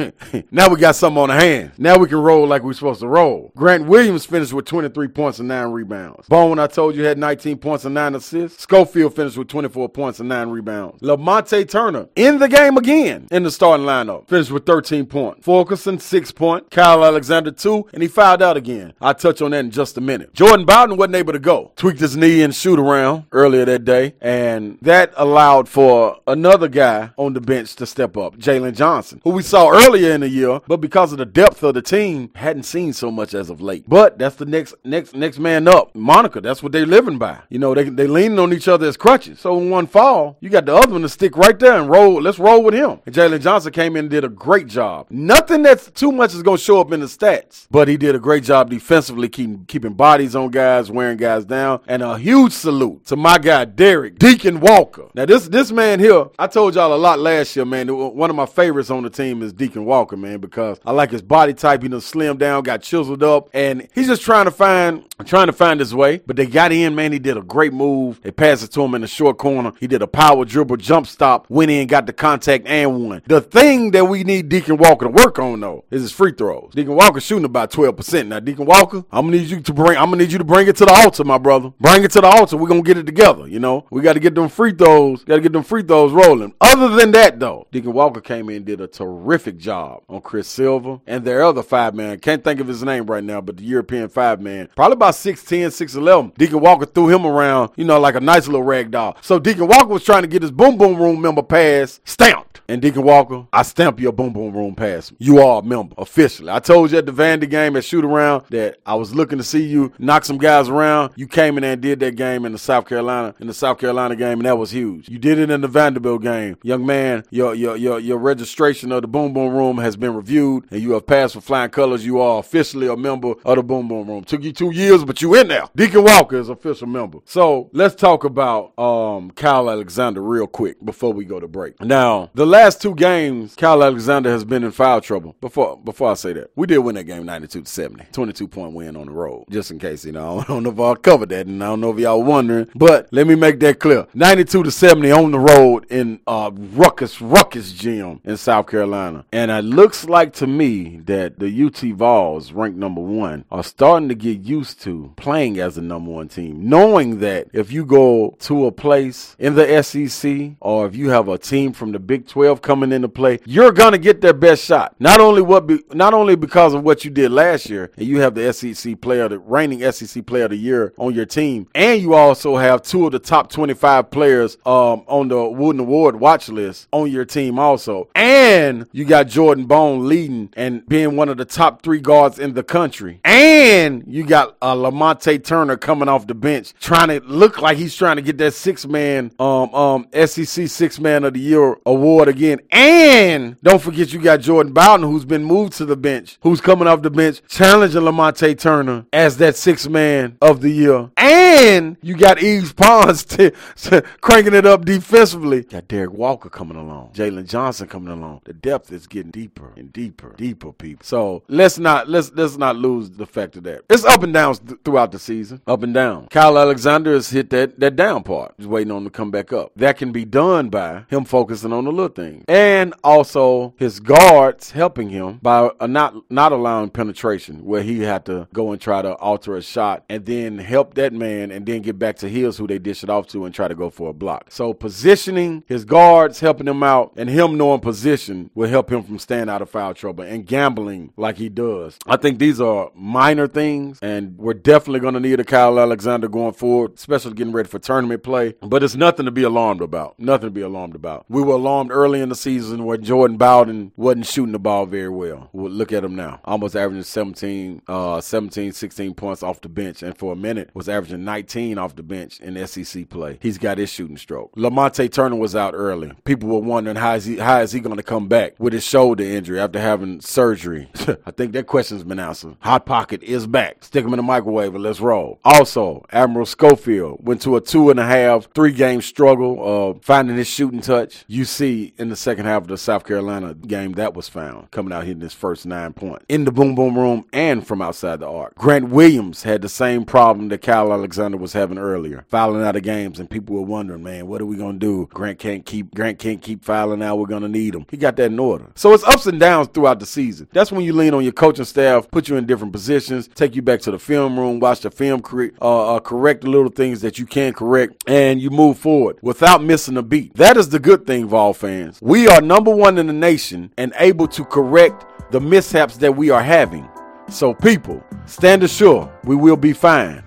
now 0.51 0.69
we 0.69 0.77
got 0.77 0.97
something 0.97 1.23
on 1.23 1.29
the 1.29 1.35
hands. 1.35 1.79
Now 1.79 1.99
we 1.99 2.09
can 2.09 2.19
roll 2.19 2.47
like 2.47 2.63
we're 2.63 2.73
supposed 2.73 3.01
to 3.01 3.09
roll. 3.09 3.53
Grant 3.57 3.87
Williams 3.87 4.27
finished 4.27 4.53
with 4.53 4.65
23 4.67 5.09
points 5.09 5.39
and 5.39 5.49
nine 5.49 5.71
rebounds. 5.71 6.29
Bone, 6.29 6.59
I 6.59 6.67
told 6.67 6.97
you, 6.97 7.05
had 7.05 7.19
19 7.19 7.59
points 7.59 7.85
and 7.85 7.95
nine 7.95 8.15
assists. 8.15 8.63
Schofield 8.63 9.15
finished 9.15 9.37
with 9.37 9.49
24 9.49 9.89
points 9.89 10.21
and 10.21 10.29
nine 10.29 10.49
rebounds. 10.49 11.01
Lamonte 11.03 11.69
Turner 11.69 12.09
in 12.17 12.39
the 12.39 12.49
game 12.49 12.77
again 12.77 13.29
in 13.31 13.43
the 13.43 13.51
starting 13.51 13.87
lineup. 13.87 14.29
Finished 14.29 14.51
with 14.51 14.67
13 14.67 15.07
points. 15.07 15.45
Fulkerson, 15.45 15.99
six 15.99 16.32
point. 16.33 16.71
Kyle 16.71 17.05
Alexander, 17.05 17.51
two, 17.51 17.87
and 17.93 18.03
he 18.03 18.09
fouled 18.09 18.43
out 18.43 18.57
again. 18.57 18.95
I'll 19.01 19.15
touch 19.15 19.41
on 19.43 19.53
that 19.53 19.61
in 19.65 19.71
just 19.71 19.97
a 19.97 20.01
minute. 20.01 20.35
Jordan 20.35 20.67
Bowden 20.67 20.97
wasn't 20.97 21.17
able 21.17 21.33
to 21.33 21.39
go. 21.39 21.73
Tweaked 21.77 22.01
his 22.01 22.17
knee 22.17 22.43
and 22.43 22.55
shoot 22.55 22.79
around 22.79 23.25
earlier 23.33 23.65
that 23.65 23.85
day, 23.85 24.15
and 24.21 24.79
that 24.83 25.13
allowed 25.17 25.69
for 25.69 26.19
another 26.27 26.69
guy 26.69 27.11
on 27.17 27.33
the 27.33 27.41
bench 27.41 27.77
to 27.77 27.87
step 27.87 28.17
up, 28.17 28.37
Jalen 28.37 28.75
Johnson, 28.75 29.21
who 29.25 29.31
we 29.31 29.43
saw 29.43 29.71
earlier 29.71 30.13
in 30.13 30.21
the 30.21 30.29
year, 30.29 30.61
but 30.67 30.79
because 30.79 31.13
of 31.13 31.19
the 31.19 31.27
depth 31.27 31.63
of 31.63 31.75
the 31.75 31.83
team, 31.83 32.31
hadn't 32.35 32.65
seen 32.65 32.93
so 32.93 33.11
much 33.11 33.35
as 33.35 33.51
of 33.51 33.61
late. 33.61 33.85
But 33.89 34.19
that's 34.19 34.37
the 34.37 34.47
next 34.47 34.75
next 34.85 35.15
next 35.15 35.39
man 35.39 35.69
up. 35.69 35.95
Monica, 35.95 36.41
that's 36.41 36.63
what 36.63 36.73
they're 36.73 36.87
living 36.87 37.19
by. 37.19 37.39
You 37.49 37.59
know, 37.59 37.75
they 37.75 37.85
they 37.89 38.07
leaning 38.07 38.39
on 38.39 38.53
each 38.53 38.69
other 38.69 38.87
as 38.87 38.97
crutches. 38.97 39.41
So 39.41 39.57
when 39.57 39.71
one 39.71 39.87
fall, 39.87 40.37
you 40.41 40.49
got 40.49 40.67
the 40.67 40.75
other 40.75 40.93
one 40.93 41.03
to 41.03 41.09
stick 41.09 41.37
right 41.37 41.59
there 41.59 41.75
and 41.81 41.91
roll. 41.91 42.21
Let's 42.21 42.39
roll 42.39 42.63
with 42.63 42.75
him. 42.75 43.01
And 43.07 43.15
Jalen 43.15 43.41
Johnson 43.41 43.73
came 43.73 43.97
in 43.97 44.05
and 44.05 44.11
did 44.11 44.25
a 44.25 44.29
great 44.29 44.67
job. 44.67 45.07
Nothing 45.11 45.63
that's 45.63 45.91
too 45.91 46.13
much 46.13 46.22
much 46.23 46.35
is 46.35 46.43
going 46.45 46.57
to 46.57 46.63
show 46.63 46.81
up 46.81 46.93
in 46.93 47.01
the 47.01 47.07
stats. 47.07 47.67
But 47.69 47.89
he 47.89 47.97
did 47.97 48.15
a 48.15 48.19
great 48.21 48.45
job 48.45 48.71
defensively, 48.71 49.29
keeping 49.29 49.65
keeping 49.67 49.95
bodies 49.95 50.37
on 50.37 50.51
guys, 50.53 50.89
wearing 50.89 51.17
guys 51.17 51.45
down, 51.45 51.81
and 51.89 52.01
a 52.01 52.17
huge 52.17 52.53
salute 52.53 53.05
to 53.07 53.17
my 53.17 53.39
guy 53.39 53.65
Derrick 53.65 54.21
Deacon 54.21 54.61
Walker. 54.61 55.09
Now 55.15 55.27
this 55.27 55.49
this 55.49 55.73
man 55.73 55.99
here, 55.99 56.27
I 56.39 56.47
told 56.47 56.77
y'all 56.77 56.95
a 56.95 56.97
lot 56.97 57.19
last 57.19 57.57
year, 57.57 57.65
man. 57.65 57.89
One 57.89 58.31
of 58.31 58.37
my 58.37 58.47
favorites 58.47 58.89
on 58.89 59.03
the 59.03 59.11
team 59.11 59.43
is 59.43 59.53
Deacon 59.53 59.85
Walker, 59.85 60.17
man, 60.17 60.39
because 60.39 60.79
I 60.87 60.93
like 60.93 61.11
his 61.11 61.23
body 61.23 61.55
type. 61.55 61.83
He 61.83 61.89
done 61.89 62.01
slim 62.01 62.39
down, 62.39 62.63
got 62.63 62.83
chiseled 62.83 63.25
up, 63.25 63.51
and 63.53 63.89
he's 63.93 64.07
just 64.07 64.23
trying 64.23 64.45
to 64.45 64.53
find 64.53 65.05
trying 65.25 65.49
to 65.49 65.53
find 65.53 65.81
his 65.81 65.93
way. 65.93 66.19
But 66.25 66.37
they 66.37 66.47
got 66.47 66.71
in, 66.71 66.95
man. 66.95 67.11
He 67.11 67.19
did 67.19 67.37
a 67.37 67.43
great 67.43 67.73
move. 67.73 68.21
They 68.23 68.31
passed 68.31 68.63
it 68.63 68.71
to 68.73 68.83
him 68.83 68.95
in 68.95 69.01
the 69.01 69.09
short 69.09 69.39
corner. 69.39 69.73
He 69.81 69.89
did 69.89 70.03
a 70.03 70.07
power 70.07 70.45
dribble, 70.45 70.77
jump 70.77 71.09
stop, 71.09 71.51
went 71.51 71.73
in, 71.73 71.89
got 71.89 72.07
the 72.07 72.13
contact, 72.13 72.69
and 72.69 73.09
won. 73.09 73.23
The 73.27 73.41
thing 73.41 73.91
that 73.91 74.05
we 74.05 74.23
need 74.23 74.49
Deacon 74.49 74.77
Walker 74.77 75.07
to 75.07 75.11
work 75.11 75.41
on 75.41 75.59
though 75.59 75.85
is 75.91 76.12
his 76.13 76.17
free 76.17 76.33
throws. 76.33 76.71
Deacon 76.75 76.95
Walker 76.95 77.21
shooting 77.21 77.45
about 77.45 77.71
twelve 77.71 77.97
percent 77.97 78.29
now. 78.29 78.41
Deacon 78.41 78.67
Walker, 78.67 79.05
I'm 79.11 79.27
gonna 79.27 79.39
need 79.39 79.49
you 79.49 79.61
to 79.61 79.73
bring. 79.73 79.97
I'm 79.97 80.07
gonna 80.07 80.19
need 80.19 80.33
you 80.33 80.39
to 80.39 80.45
bring 80.45 80.69
it 80.69 80.77
to 80.77 80.85
the 80.85 80.93
altar, 80.93 81.25
my 81.25 81.39
brother. 81.39 81.73
Bring 81.81 82.05
it 82.05 82.11
to 82.13 82.21
the 82.21 82.27
altar. 82.27 82.57
We're 82.57 82.69
gonna 82.69 82.83
get 82.83 82.99
it 82.99 83.07
together. 83.07 83.49
You 83.49 83.61
know, 83.61 83.87
we 83.91 84.03
got 84.03 84.15
to 84.15 84.21
get 84.21 84.35
them 84.35 84.49
free 84.49 84.73
throws. 84.73 85.25
Got 85.25 85.37
to 85.37 85.41
get 85.41 85.53
them 85.53 85.63
free 85.63 85.83
throws 85.83 86.13
rolling. 86.13 86.55
Other 86.61 86.91
than 86.91 87.11
that, 87.13 87.41
though, 87.41 87.67
Deacon 87.73 87.93
Walker 87.93 88.21
came 88.21 88.49
in 88.49 88.65
did 88.65 88.81
a 88.81 88.87
terrific 88.87 89.59
job 89.59 90.03
on 90.09 90.21
Chris 90.21 90.49
Silva 90.49 91.01
and 91.07 91.25
their 91.25 91.43
other 91.43 91.63
five 91.63 91.95
man. 91.95 92.19
Can't 92.19 92.45
think 92.45 92.61
of 92.61 92.69
his 92.69 92.83
name 92.83 93.07
right 93.07 93.25
now, 93.25 93.41
but 93.41 93.57
the 93.57 93.65
European 93.65 94.09
five 94.09 94.41
man, 94.41 94.69
probably 94.77 94.95
about 94.95 95.15
6'10, 95.15 95.69
6'11. 95.69 96.35
Deacon 96.37 96.61
Walker 96.61 96.87
threw 96.87 97.09
him 97.09 97.27
around, 97.27 97.71
you 97.77 97.85
know, 97.85 97.99
like 97.99 98.15
a 98.15 98.21
nice 98.21 98.47
little 98.47 98.63
rag 98.63 98.91
doll. 98.91 99.17
So 99.21 99.39
Deacon 99.39 99.67
Walker 99.67 99.89
was 99.89 100.05
trying 100.05 100.23
to 100.23 100.29
get 100.29 100.43
his 100.43 100.51
boom 100.51 100.77
boom 100.77 100.97
room 100.97 101.21
member 101.21 101.43
pass 101.43 102.01
stamped. 102.05 102.61
And 102.69 102.81
Deacon 102.81 103.03
Walker, 103.03 103.47
I 103.53 103.63
stamp 103.63 104.01
your 104.01 104.13
boom 104.13 104.33
boom 104.33 104.55
room 104.55 104.75
pass. 104.75 105.13
You 105.19 105.41
are 105.41 105.61
a 105.61 105.65
member 105.65 105.95
officially. 106.03 106.51
I 106.51 106.59
told 106.59 106.91
you 106.91 106.99
at 106.99 107.07
the 107.07 107.13
Vandy 107.13 107.49
game 107.49 107.77
at 107.77 107.85
shoot 107.85 108.05
around 108.05 108.45
that 108.51 108.79
I 108.85 108.95
was 108.97 109.15
looking 109.15 109.39
to 109.39 109.45
see 109.45 109.65
you 109.65 109.93
knock 109.99 110.25
some 110.25 110.37
guys 110.37 110.69
around. 110.69 111.13
You 111.17 111.27
came 111.27 111.57
in 111.57 111.63
there 111.63 111.73
and 111.73 111.81
did 111.81 112.01
that 112.01 112.17
game 112.17 112.45
in 112.45 112.53
the 112.53 112.59
South 112.59 112.87
Carolina 112.87 113.35
in 113.41 113.47
the 113.47 113.55
South 113.55 113.79
Carolina 113.79 114.17
game, 114.17 114.39
and 114.39 114.47
that 114.47 114.59
was 114.59 114.73
huge. 114.73 115.09
You 115.09 115.19
did 115.19 115.39
it 115.39 115.51
in 115.51 115.61
the 115.63 115.69
Vanderbilt 115.69 116.23
game, 116.23 116.59
young 116.63 116.85
man. 116.85 117.25
Your 117.31 117.55
your 117.55 117.77
your 117.77 117.99
your 117.99 118.19
registration 118.19 118.93
of 118.93 119.03
the 119.03 119.09
boom 119.09 119.33
boom 119.33 119.55
room 119.55 119.79
has 119.79 119.97
been 119.97 120.15
reviewed, 120.15 120.67
and 120.71 120.83
you 120.83 120.93
have 120.93 121.07
passed 121.07 121.37
with 121.37 121.45
flying 121.45 121.71
colors. 121.71 122.05
You 122.05 122.21
are 122.21 122.41
officially 122.41 122.89
a 122.89 122.97
member 122.97 123.35
of 123.45 123.57
the 123.57 123.63
boom 123.63 123.89
boom 123.89 124.09
room. 124.09 124.25
Took 124.25 124.43
you 124.43 124.53
two 124.53 124.73
years, 124.73 125.05
but 125.05 125.23
you 125.23 125.35
in 125.35 125.49
there. 125.49 125.65
Deacon 125.75 126.03
Walker 126.03 126.37
is 126.37 126.49
official 126.49 126.89
member. 126.89 127.19
So 127.25 127.71
let's 127.73 127.95
talk 127.95 128.25
about 128.25 128.77
um 128.79 129.31
Kyle 129.31 129.71
Alexander 129.71 130.21
real 130.21 130.47
quick 130.47 130.85
before 130.85 131.13
we 131.13 131.25
go 131.25 131.39
to 131.41 131.49
break. 131.49 131.81
Now 131.81 132.31
the 132.35 132.47
last 132.47 132.83
two 132.83 132.95
games, 132.95 133.55
Kyle 133.55 133.83
Alexander 133.83 134.31
has 134.31 134.45
been 134.45 134.65
in 134.65 134.73
foul 134.73 135.01
trouble. 135.01 135.37
Before 135.41 135.77
before 135.77 135.92
I 136.01 136.15
say 136.15 136.33
that, 136.35 136.51
we 136.55 136.67
did 136.67 136.79
win 136.79 136.95
that 136.95 137.05
game 137.05 137.27
92 137.27 137.63
to 137.63 137.69
70, 137.69 138.07
22 138.13 138.49
point 138.49 138.75
win 138.75 138.97
on 138.97 139.07
the 139.07 139.13
road. 139.13 139.47
Just 139.51 139.71
in 139.71 139.79
case, 139.79 140.05
you 140.05 140.13
know, 140.13 140.41
I 140.41 140.45
don't 140.45 140.63
know 140.63 140.71
if 140.71 140.79
I'll 140.79 140.97
cover 140.97 141.27
that, 141.27 141.47
and 141.47 141.63
I 141.63 141.69
don't 141.69 141.81
know 141.81 141.93
if 141.93 141.99
y'all 141.99 142.23
wondering, 142.23 142.69
but 142.75 143.09
let 143.11 143.27
me 143.27 143.35
make 143.35 143.59
that 143.61 143.81
clear: 143.81 144.07
92 144.15 144.63
to 144.63 144.71
70 144.71 145.11
on 145.11 145.31
the 145.33 145.39
road 145.39 145.87
in 145.91 146.21
uh, 146.27 146.51
Ruckus 146.55 147.21
Ruckus 147.21 147.73
Gym 147.73 148.21
in 148.25 148.37
South 148.37 148.67
Carolina, 148.67 149.25
and 149.33 149.51
it 149.51 149.65
looks 149.65 150.05
like 150.05 150.33
to 150.35 150.47
me 150.47 150.99
that 151.05 151.39
the 151.39 151.65
UT 151.65 151.81
Vols, 151.97 152.53
ranked 152.53 152.79
number 152.79 153.01
one, 153.01 153.45
are 153.51 153.65
starting 153.65 154.09
to 154.09 154.15
get 154.15 154.41
used 154.41 154.81
to 154.83 155.13
playing 155.17 155.59
as 155.59 155.79
a 155.79 155.83
number 155.83 156.11
one 156.11 156.29
team, 156.29 156.69
knowing 156.69 157.19
that 157.21 157.49
if 157.53 157.73
you 157.73 157.85
go 157.85 158.37
to 158.41 158.67
a 158.67 158.73
place 158.73 159.35
in 159.39 159.55
the 159.55 159.83
SEC 159.83 160.53
or 160.61 160.87
if 160.87 160.95
you 160.95 161.11
have 161.11 161.29
a 161.29 161.39
team 161.39 161.73
from 161.73 161.93
the 161.93 161.99
Big 161.99 162.27
12 162.29 162.43
12 162.43 162.63
coming 162.63 162.93
into 162.93 163.09
play, 163.09 163.39
you're 163.47 163.73
gonna 163.73 163.99
get 163.99 164.21
their 164.21 164.33
best 164.33 164.65
shot. 164.65 164.95
Not 164.99 165.21
only 165.21 165.43
what, 165.43 165.67
be, 165.67 165.82
not 165.93 166.15
only 166.15 166.37
because 166.37 166.75
of 166.75 166.85
what 166.85 167.05
you 167.05 167.11
did 167.11 167.33
last 167.33 167.71
year, 167.71 167.91
and 167.97 168.07
you 168.07 168.21
have 168.21 168.35
the 168.35 168.53
SEC 168.53 169.01
player, 169.01 169.29
the 169.29 169.39
reigning 169.39 169.91
SEC 169.91 170.27
player 170.27 170.45
of 170.45 170.51
the 170.51 170.57
year 170.57 170.93
on 170.99 171.15
your 171.15 171.27
team, 171.27 171.69
and 171.75 172.01
you 172.01 172.15
also 172.15 172.57
have 172.57 172.83
two 172.83 173.07
of 173.07 173.13
the 173.13 173.19
top 173.19 173.51
25 173.51 174.11
players 174.11 174.57
um, 174.67 175.03
on 175.07 175.29
the 175.29 175.49
Wooden 175.49 175.81
Award 175.81 176.17
watch 176.17 176.49
list 176.49 176.89
on 176.93 177.11
your 177.11 177.25
team 177.25 177.59
also, 177.59 178.09
and 178.15 178.87
you 178.93 179.05
got 179.05 179.29
Jordan 179.29 179.65
Bone 179.65 180.07
leading 180.07 180.51
and 180.55 180.87
being 180.87 181.17
one 181.17 181.29
of 181.29 181.39
the 181.39 181.45
top 181.45 181.83
three 181.83 182.01
guards 182.01 182.39
in 182.39 182.53
the 182.53 182.63
country, 182.63 183.21
and 183.25 184.05
you 184.07 184.25
got 184.27 184.57
uh, 184.61 184.75
Lamonte 184.75 185.43
Turner 185.43 185.77
coming 185.77 186.09
off 186.09 186.27
the 186.27 186.35
bench, 186.35 186.75
trying 186.81 187.09
to 187.09 187.21
look 187.21 187.61
like 187.61 187.79
he's 187.79 187.97
trying 187.97 188.17
to 188.17 188.23
get 188.23 188.39
that 188.39 188.53
six 188.53 188.87
man 188.87 189.33
um, 189.39 189.75
um, 189.75 190.07
SEC 190.13 190.69
six 190.69 191.01
man 191.01 191.25
of 191.25 191.33
the 191.33 191.41
year 191.41 191.77
award 191.87 192.29
again 192.29 192.43
again. 192.43 192.61
And 192.71 193.61
don't 193.63 193.81
forget 193.81 194.13
you 194.13 194.21
got 194.21 194.41
Jordan 194.41 194.73
Bowden, 194.73 195.07
who's 195.07 195.25
been 195.25 195.45
moved 195.45 195.72
to 195.79 195.85
the 195.85 195.97
bench, 195.97 196.39
who's 196.43 196.61
coming 196.61 196.89
off 196.89 197.03
the 197.03 197.11
bench, 197.11 197.41
challenging 197.49 198.03
Lamonte 198.03 198.59
Turner 198.59 199.07
as 199.13 199.37
that 199.39 199.57
sixth 199.57 199.89
man 199.89 200.37
of 200.41 200.61
the 200.61 200.71
year. 200.71 201.11
And 201.17 201.97
you 202.03 202.17
got 202.17 202.43
Yves 202.43 202.73
Pons 202.73 203.25
t- 203.25 203.53
t- 203.77 204.01
cranking 204.21 204.55
it 204.55 204.67
up 204.67 204.85
defensively. 204.85 205.63
Got 205.63 205.89
Derrick 205.89 206.13
Walker 206.13 206.49
coming 206.49 206.77
along, 206.77 207.13
Jalen 207.15 207.49
Johnson 207.49 207.89
coming 207.89 208.13
along. 208.13 208.43
The 208.45 208.53
depth 208.53 208.93
is 208.93 209.07
getting 209.07 209.31
deeper 209.31 209.73
and 209.77 209.93
deeper, 209.93 210.35
deeper, 210.37 210.73
people. 210.73 211.05
So 211.05 211.43
let's 211.49 211.79
not 211.79 212.09
let's 212.09 212.33
let's 212.33 212.57
not 212.57 212.77
lose 212.77 213.11
the 213.11 213.27
fact 213.27 213.57
of 213.57 213.65
that. 213.65 213.83
It's 213.89 214.05
up 214.05 214.23
and 214.23 214.33
down 214.33 214.55
th- 214.55 214.81
throughout 214.85 215.13
the 215.13 215.19
season, 215.19 215.61
up 215.67 215.83
and 215.83 215.95
down. 215.95 216.29
Kyle 216.29 216.59
Alexander 216.59 217.13
has 217.15 217.31
hit 217.31 217.51
that 217.51 217.79
that 217.81 217.97
down 217.97 218.23
part. 218.23 218.55
He's 218.57 218.67
waiting 218.67 218.91
on 218.93 219.05
to 219.05 219.11
come 219.11 219.31
back 219.31 219.53
up. 219.53 219.73
That 219.77 219.97
can 219.99 220.13
be 220.13 220.25
done 220.25 220.69
by 220.69 221.05
him 221.09 221.25
focusing 221.25 221.73
on 221.73 221.85
the 221.85 221.91
little 221.93 222.09
things 222.09 222.45
and 222.49 222.95
also 223.03 223.75
his 223.79 224.01
guards 224.01 224.73
helping 224.73 225.11
him 225.11 225.39
by 225.43 225.62
Uh, 225.81 225.87
not 225.87 226.31
not 226.31 226.53
allowing 226.53 226.91
penetration, 226.91 227.65
where 227.65 227.83
he 227.83 228.01
had 228.01 228.25
to 228.27 228.49
go 228.53 228.73
and 228.73 228.81
try 228.81 229.03
to 229.03 229.15
alter 229.15 229.57
a 229.57 229.63
shot 229.63 230.05
and 230.09 230.25
then 230.27 230.59
help 230.59 230.95
that 230.95 231.13
man 231.13 231.51
and 231.51 231.67
then 231.67 231.83
get 231.83 231.99
back 231.99 232.17
to 232.17 232.29
his 232.29 232.57
who 232.57 232.67
they 232.67 232.79
dish 232.79 233.03
it 233.03 233.11
off 233.11 233.27
to 233.29 233.45
and 233.45 233.55
try 233.55 233.69
to 233.69 233.75
go 233.75 233.91
for 233.91 234.11
a 234.11 234.13
block. 234.13 234.51
So 234.51 234.73
positioning 234.73 235.65
his 235.67 235.85
guards, 235.85 236.41
helping 236.41 236.69
him 236.69 236.83
out, 236.83 237.13
and 237.17 237.29
him 237.29 237.57
knowing 237.57 237.81
position 237.81 238.51
will 238.55 238.69
help 238.69 238.91
him 238.91 239.03
from 239.03 239.19
staying 239.19 239.49
out 239.49 239.63
of 239.63 239.71
foul 239.71 239.95
trouble 239.95 240.25
and 240.25 240.47
gambling 240.47 241.13
like 241.17 241.37
he 241.37 241.49
does. 241.49 241.99
I 242.07 242.17
think 242.17 242.39
these 242.39 242.61
are 242.61 242.91
minor 242.95 243.47
things, 243.47 243.99
and 244.03 244.37
we're 244.39 244.55
definitely 244.55 245.01
going 245.01 245.15
to 245.15 245.21
need 245.21 245.41
a 245.41 245.45
Kyle 245.45 245.79
Alexander 245.79 246.29
going 246.29 246.55
forward, 246.55 246.93
especially 246.95 247.35
getting 247.35 247.53
ready 247.53 247.69
for 247.69 247.79
tournament 247.79 248.23
play. 248.23 248.55
But 248.63 248.83
it's 248.83 248.95
nothing 248.95 249.27
to 249.27 249.31
be 249.31 249.43
alarmed 249.43 249.81
about. 249.81 250.19
Nothing 250.19 250.49
to 250.49 250.51
be 250.51 250.61
alarmed 250.61 250.95
about. 250.95 251.27
We 251.29 251.43
were 251.43 251.55
alarmed 251.55 251.91
early 251.91 252.21
in 252.21 252.29
the 252.29 252.35
season 252.35 252.85
where 252.85 252.97
Jordan 252.97 253.37
Bowden 253.37 253.93
wasn't 253.97 254.27
shooting 254.27 254.53
the 254.53 254.59
ball 254.59 254.87
very 254.87 255.09
well. 255.09 255.42
Well 255.53 255.71
look 255.71 255.93
at 255.93 256.05
him 256.05 256.15
now. 256.15 256.41
Almost 256.45 256.77
averaging 256.77 257.03
17, 257.05 257.83
uh, 257.89 258.21
17, 258.21 258.73
16 258.73 259.15
points 259.15 259.43
off 259.43 259.61
the 259.61 259.69
bench. 259.69 260.03
And 260.03 260.17
for 260.17 260.33
a 260.33 260.37
minute 260.37 260.71
was 260.75 260.89
averaging 260.89 261.25
19 261.25 261.79
off 261.79 261.97
the 261.97 262.03
bench 262.03 262.41
in 262.41 262.67
SEC 262.67 263.09
play. 263.09 263.39
He's 263.41 263.59
got 263.59 263.79
his 263.79 263.91
shooting 263.91 264.17
stroke. 264.17 264.55
Lamonte 264.57 265.11
Turner 265.13 265.37
was 265.37 265.57
out 265.57 265.75
early. 265.75 266.13
People 266.25 266.49
were 266.49 266.59
wondering 266.59 266.97
how 266.97 267.15
is 267.15 267.25
he, 267.25 267.39
how 267.39 267.61
is 267.61 267.73
he 267.73 267.81
going 267.81 267.97
to 267.97 268.03
come 268.03 268.29
back 268.29 268.55
with 268.59 268.73
his 268.73 268.85
shoulder 268.85 269.25
injury 269.25 269.61
after 269.61 269.81
having 269.81 270.21
surgery? 270.21 270.89
I 271.27 271.31
think 271.31 271.53
that 271.53 271.67
question's 271.67 272.05
been 272.05 272.19
answered. 272.19 272.57
Hot 272.61 272.87
Pocket 272.87 273.23
is 273.23 273.47
back. 273.47 273.85
Stick 273.85 274.05
him 274.05 274.13
in 274.13 274.19
the 274.19 274.23
microwave 274.23 274.75
and 274.75 274.83
let's 274.83 275.01
roll. 275.01 275.41
Also, 275.45 276.05
Admiral 276.11 276.47
Schofield 276.47 277.19
went 277.25 277.43
to 277.43 277.57
a 277.57 277.61
two 277.61 277.91
and 277.91 278.01
a 278.01 278.05
half, 278.05 278.49
three 278.55 278.73
game 278.73 279.03
struggle 279.03 279.59
of 279.63 280.05
finding 280.05 280.37
his 280.37 280.49
shooting 280.49 280.81
touch. 280.81 281.25
You 281.27 281.45
see 281.45 281.95
in 281.99 282.09
the 282.09 282.17
second 282.17 282.47
half 282.47 282.63
of 282.63 282.69
the 282.69 282.79
South 282.79 283.05
Carolina 283.05 283.55
game 283.55 283.93
that 283.93 284.15
was 284.15 284.29
found 284.29 284.71
coming 284.71 284.93
out 284.93 285.05
hitting 285.05 285.21
his 285.33 285.39
first 285.39 285.67
nine 285.67 285.93
points 285.93 286.25
in 286.29 286.45
the 286.45 286.53
boom 286.53 286.75
boom 286.75 286.97
room 286.97 287.25
and 287.33 287.67
from 287.67 287.83
outside 287.83 288.21
the 288.21 288.29
arc. 288.29 288.55
Grant 288.55 288.91
Williams 288.91 289.43
had 289.43 289.63
the 289.63 289.69
same 289.69 290.05
problem 290.05 290.49
that 290.49 290.63
Kyle 290.63 290.93
Alexander 290.93 291.37
was 291.37 291.53
having 291.53 291.79
earlier, 291.79 292.25
fouling 292.29 292.63
out 292.63 292.77
of 292.77 292.83
games, 292.83 293.19
and 293.19 293.29
people 293.31 293.57
were 293.57 293.63
wondering, 293.63 294.03
man, 294.03 294.27
what 294.27 294.41
are 294.41 294.47
we 294.47 294.57
gonna 294.57 294.79
do? 294.79 295.09
Grant 295.13 295.39
can't 295.39 295.65
keep 295.65 295.95
Grant 295.95 296.19
can't 296.19 296.43
keep 296.43 296.65
fouling 296.65 297.03
out. 297.03 297.19
We're 297.19 297.27
gonna 297.27 297.49
need 297.49 297.75
him. 297.75 297.87
He 297.91 297.97
got 297.97 298.17
that 298.17 298.31
in 298.31 298.39
order. 298.39 298.67
So 298.75 298.93
it's 298.93 299.05
ups 299.05 299.27
and 299.27 299.41
downs 299.41 299.69
throughout 299.69 300.01
the 300.01 300.07
season. 300.07 300.49
That's 300.53 300.71
when 300.71 300.85
you 300.85 300.93
lean 300.93 301.15
on 301.15 301.23
your 301.23 301.33
coaching 301.33 301.65
staff, 301.65 302.11
put 302.11 302.29
you 302.29 302.37
in 302.37 302.47
different 302.47 302.73
positions, 302.73 303.29
take 303.29 303.57
you 303.57 303.63
back 303.63 303.81
to 303.81 303.91
the 303.91 303.99
film 303.99 304.39
room, 304.39 304.61
watch 304.61 304.81
the 304.81 304.91
film, 304.91 305.23
correct, 305.23 305.57
uh, 305.61 305.97
uh, 305.97 306.01
correct 306.01 306.43
the 306.43 306.51
little 306.51 306.71
things 306.71 307.01
that 307.01 307.19
you 307.19 307.27
can 307.27 307.53
correct, 307.53 308.03
and 308.07 308.41
you 308.41 308.51
move 308.51 308.79
forward 308.79 309.19
without 309.23 309.63
missing 309.63 309.97
a 309.97 310.03
beat. 310.03 310.35
That 310.35 310.57
is 310.57 310.69
the 310.69 310.79
good 310.79 311.07
thing, 311.07 311.27
Vol 311.29 311.55
fans. 311.55 311.99
We 312.03 312.29
are 312.29 312.41
number 312.41 312.75
one 312.75 312.99
in 312.99 313.07
the 313.07 313.13
nation 313.13 313.73
and 313.79 313.93
able 313.99 314.29
to 314.29 314.45
correct 314.45 315.05
the 315.33 315.41
mishaps 315.41 315.97
that 315.97 316.15
we 316.15 316.31
are 316.31 316.43
having. 316.43 316.89
So, 317.29 317.55
people, 317.55 318.05
stand 318.27 318.63
assured 318.63 319.09
we 319.25 319.35
will 319.35 319.57
be 319.57 319.73
fine. 319.73 320.23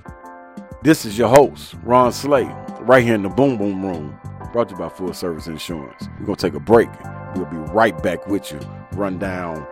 This 0.81 1.05
is 1.05 1.15
your 1.17 1.29
host, 1.29 1.75
Ron 1.83 2.11
Slay, 2.11 2.49
right 2.81 3.03
here 3.03 3.13
in 3.13 3.21
the 3.21 3.29
Boom 3.29 3.57
Boom 3.57 3.85
Room, 3.85 4.19
brought 4.51 4.69
to 4.69 4.73
you 4.73 4.79
by 4.79 4.89
Full 4.89 5.13
Service 5.13 5.45
Insurance. 5.45 6.09
We're 6.19 6.25
going 6.25 6.37
to 6.37 6.41
take 6.41 6.55
a 6.55 6.59
break. 6.59 6.89
We'll 7.35 7.45
be 7.45 7.57
right 7.57 8.01
back 8.01 8.25
with 8.27 8.51
you, 8.51 8.59
run 8.93 9.19
down 9.19 9.67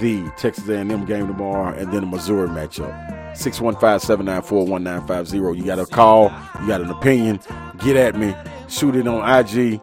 the 0.00 0.28
Texas 0.36 0.68
A&M 0.68 1.04
game 1.04 1.28
tomorrow 1.28 1.72
and 1.76 1.92
then 1.92 2.00
the 2.00 2.06
Missouri 2.06 2.48
matchup. 2.48 2.90
615-794-1950. 3.34 5.56
You 5.56 5.64
got 5.64 5.78
a 5.78 5.86
call, 5.86 6.32
you 6.60 6.66
got 6.66 6.80
an 6.80 6.90
opinion, 6.90 7.38
get 7.78 7.96
at 7.96 8.16
me, 8.16 8.34
shoot 8.68 8.96
it 8.96 9.06
on 9.06 9.22
IG, 9.22 9.80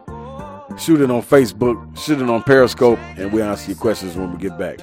shoot 0.80 1.00
it 1.00 1.10
on 1.10 1.22
Facebook, 1.22 1.96
shoot 1.98 2.20
it 2.20 2.30
on 2.30 2.42
Periscope, 2.42 2.98
and 3.16 3.32
we'll 3.32 3.44
answer 3.44 3.70
your 3.70 3.78
questions 3.78 4.16
when 4.16 4.32
we 4.32 4.38
get 4.38 4.58
back. 4.58 4.78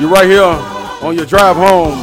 You're 0.00 0.10
right 0.10 0.26
here 0.26 0.42
on 0.42 1.14
your 1.14 1.26
drive 1.26 1.56
home 1.56 1.98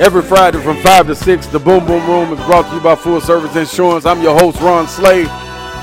every 0.00 0.22
Friday 0.22 0.62
from 0.62 0.76
5 0.82 1.06
to 1.08 1.14
6. 1.14 1.46
The 1.46 1.58
Boom 1.58 1.86
Boom 1.86 2.06
Room 2.06 2.32
is 2.32 2.44
brought 2.44 2.68
to 2.68 2.76
you 2.76 2.80
by 2.80 2.94
Full 2.94 3.20
Service 3.20 3.56
Insurance. 3.56 4.04
I'm 4.04 4.22
your 4.22 4.38
host, 4.38 4.60
Ron 4.60 4.86
Slay. 4.86 5.24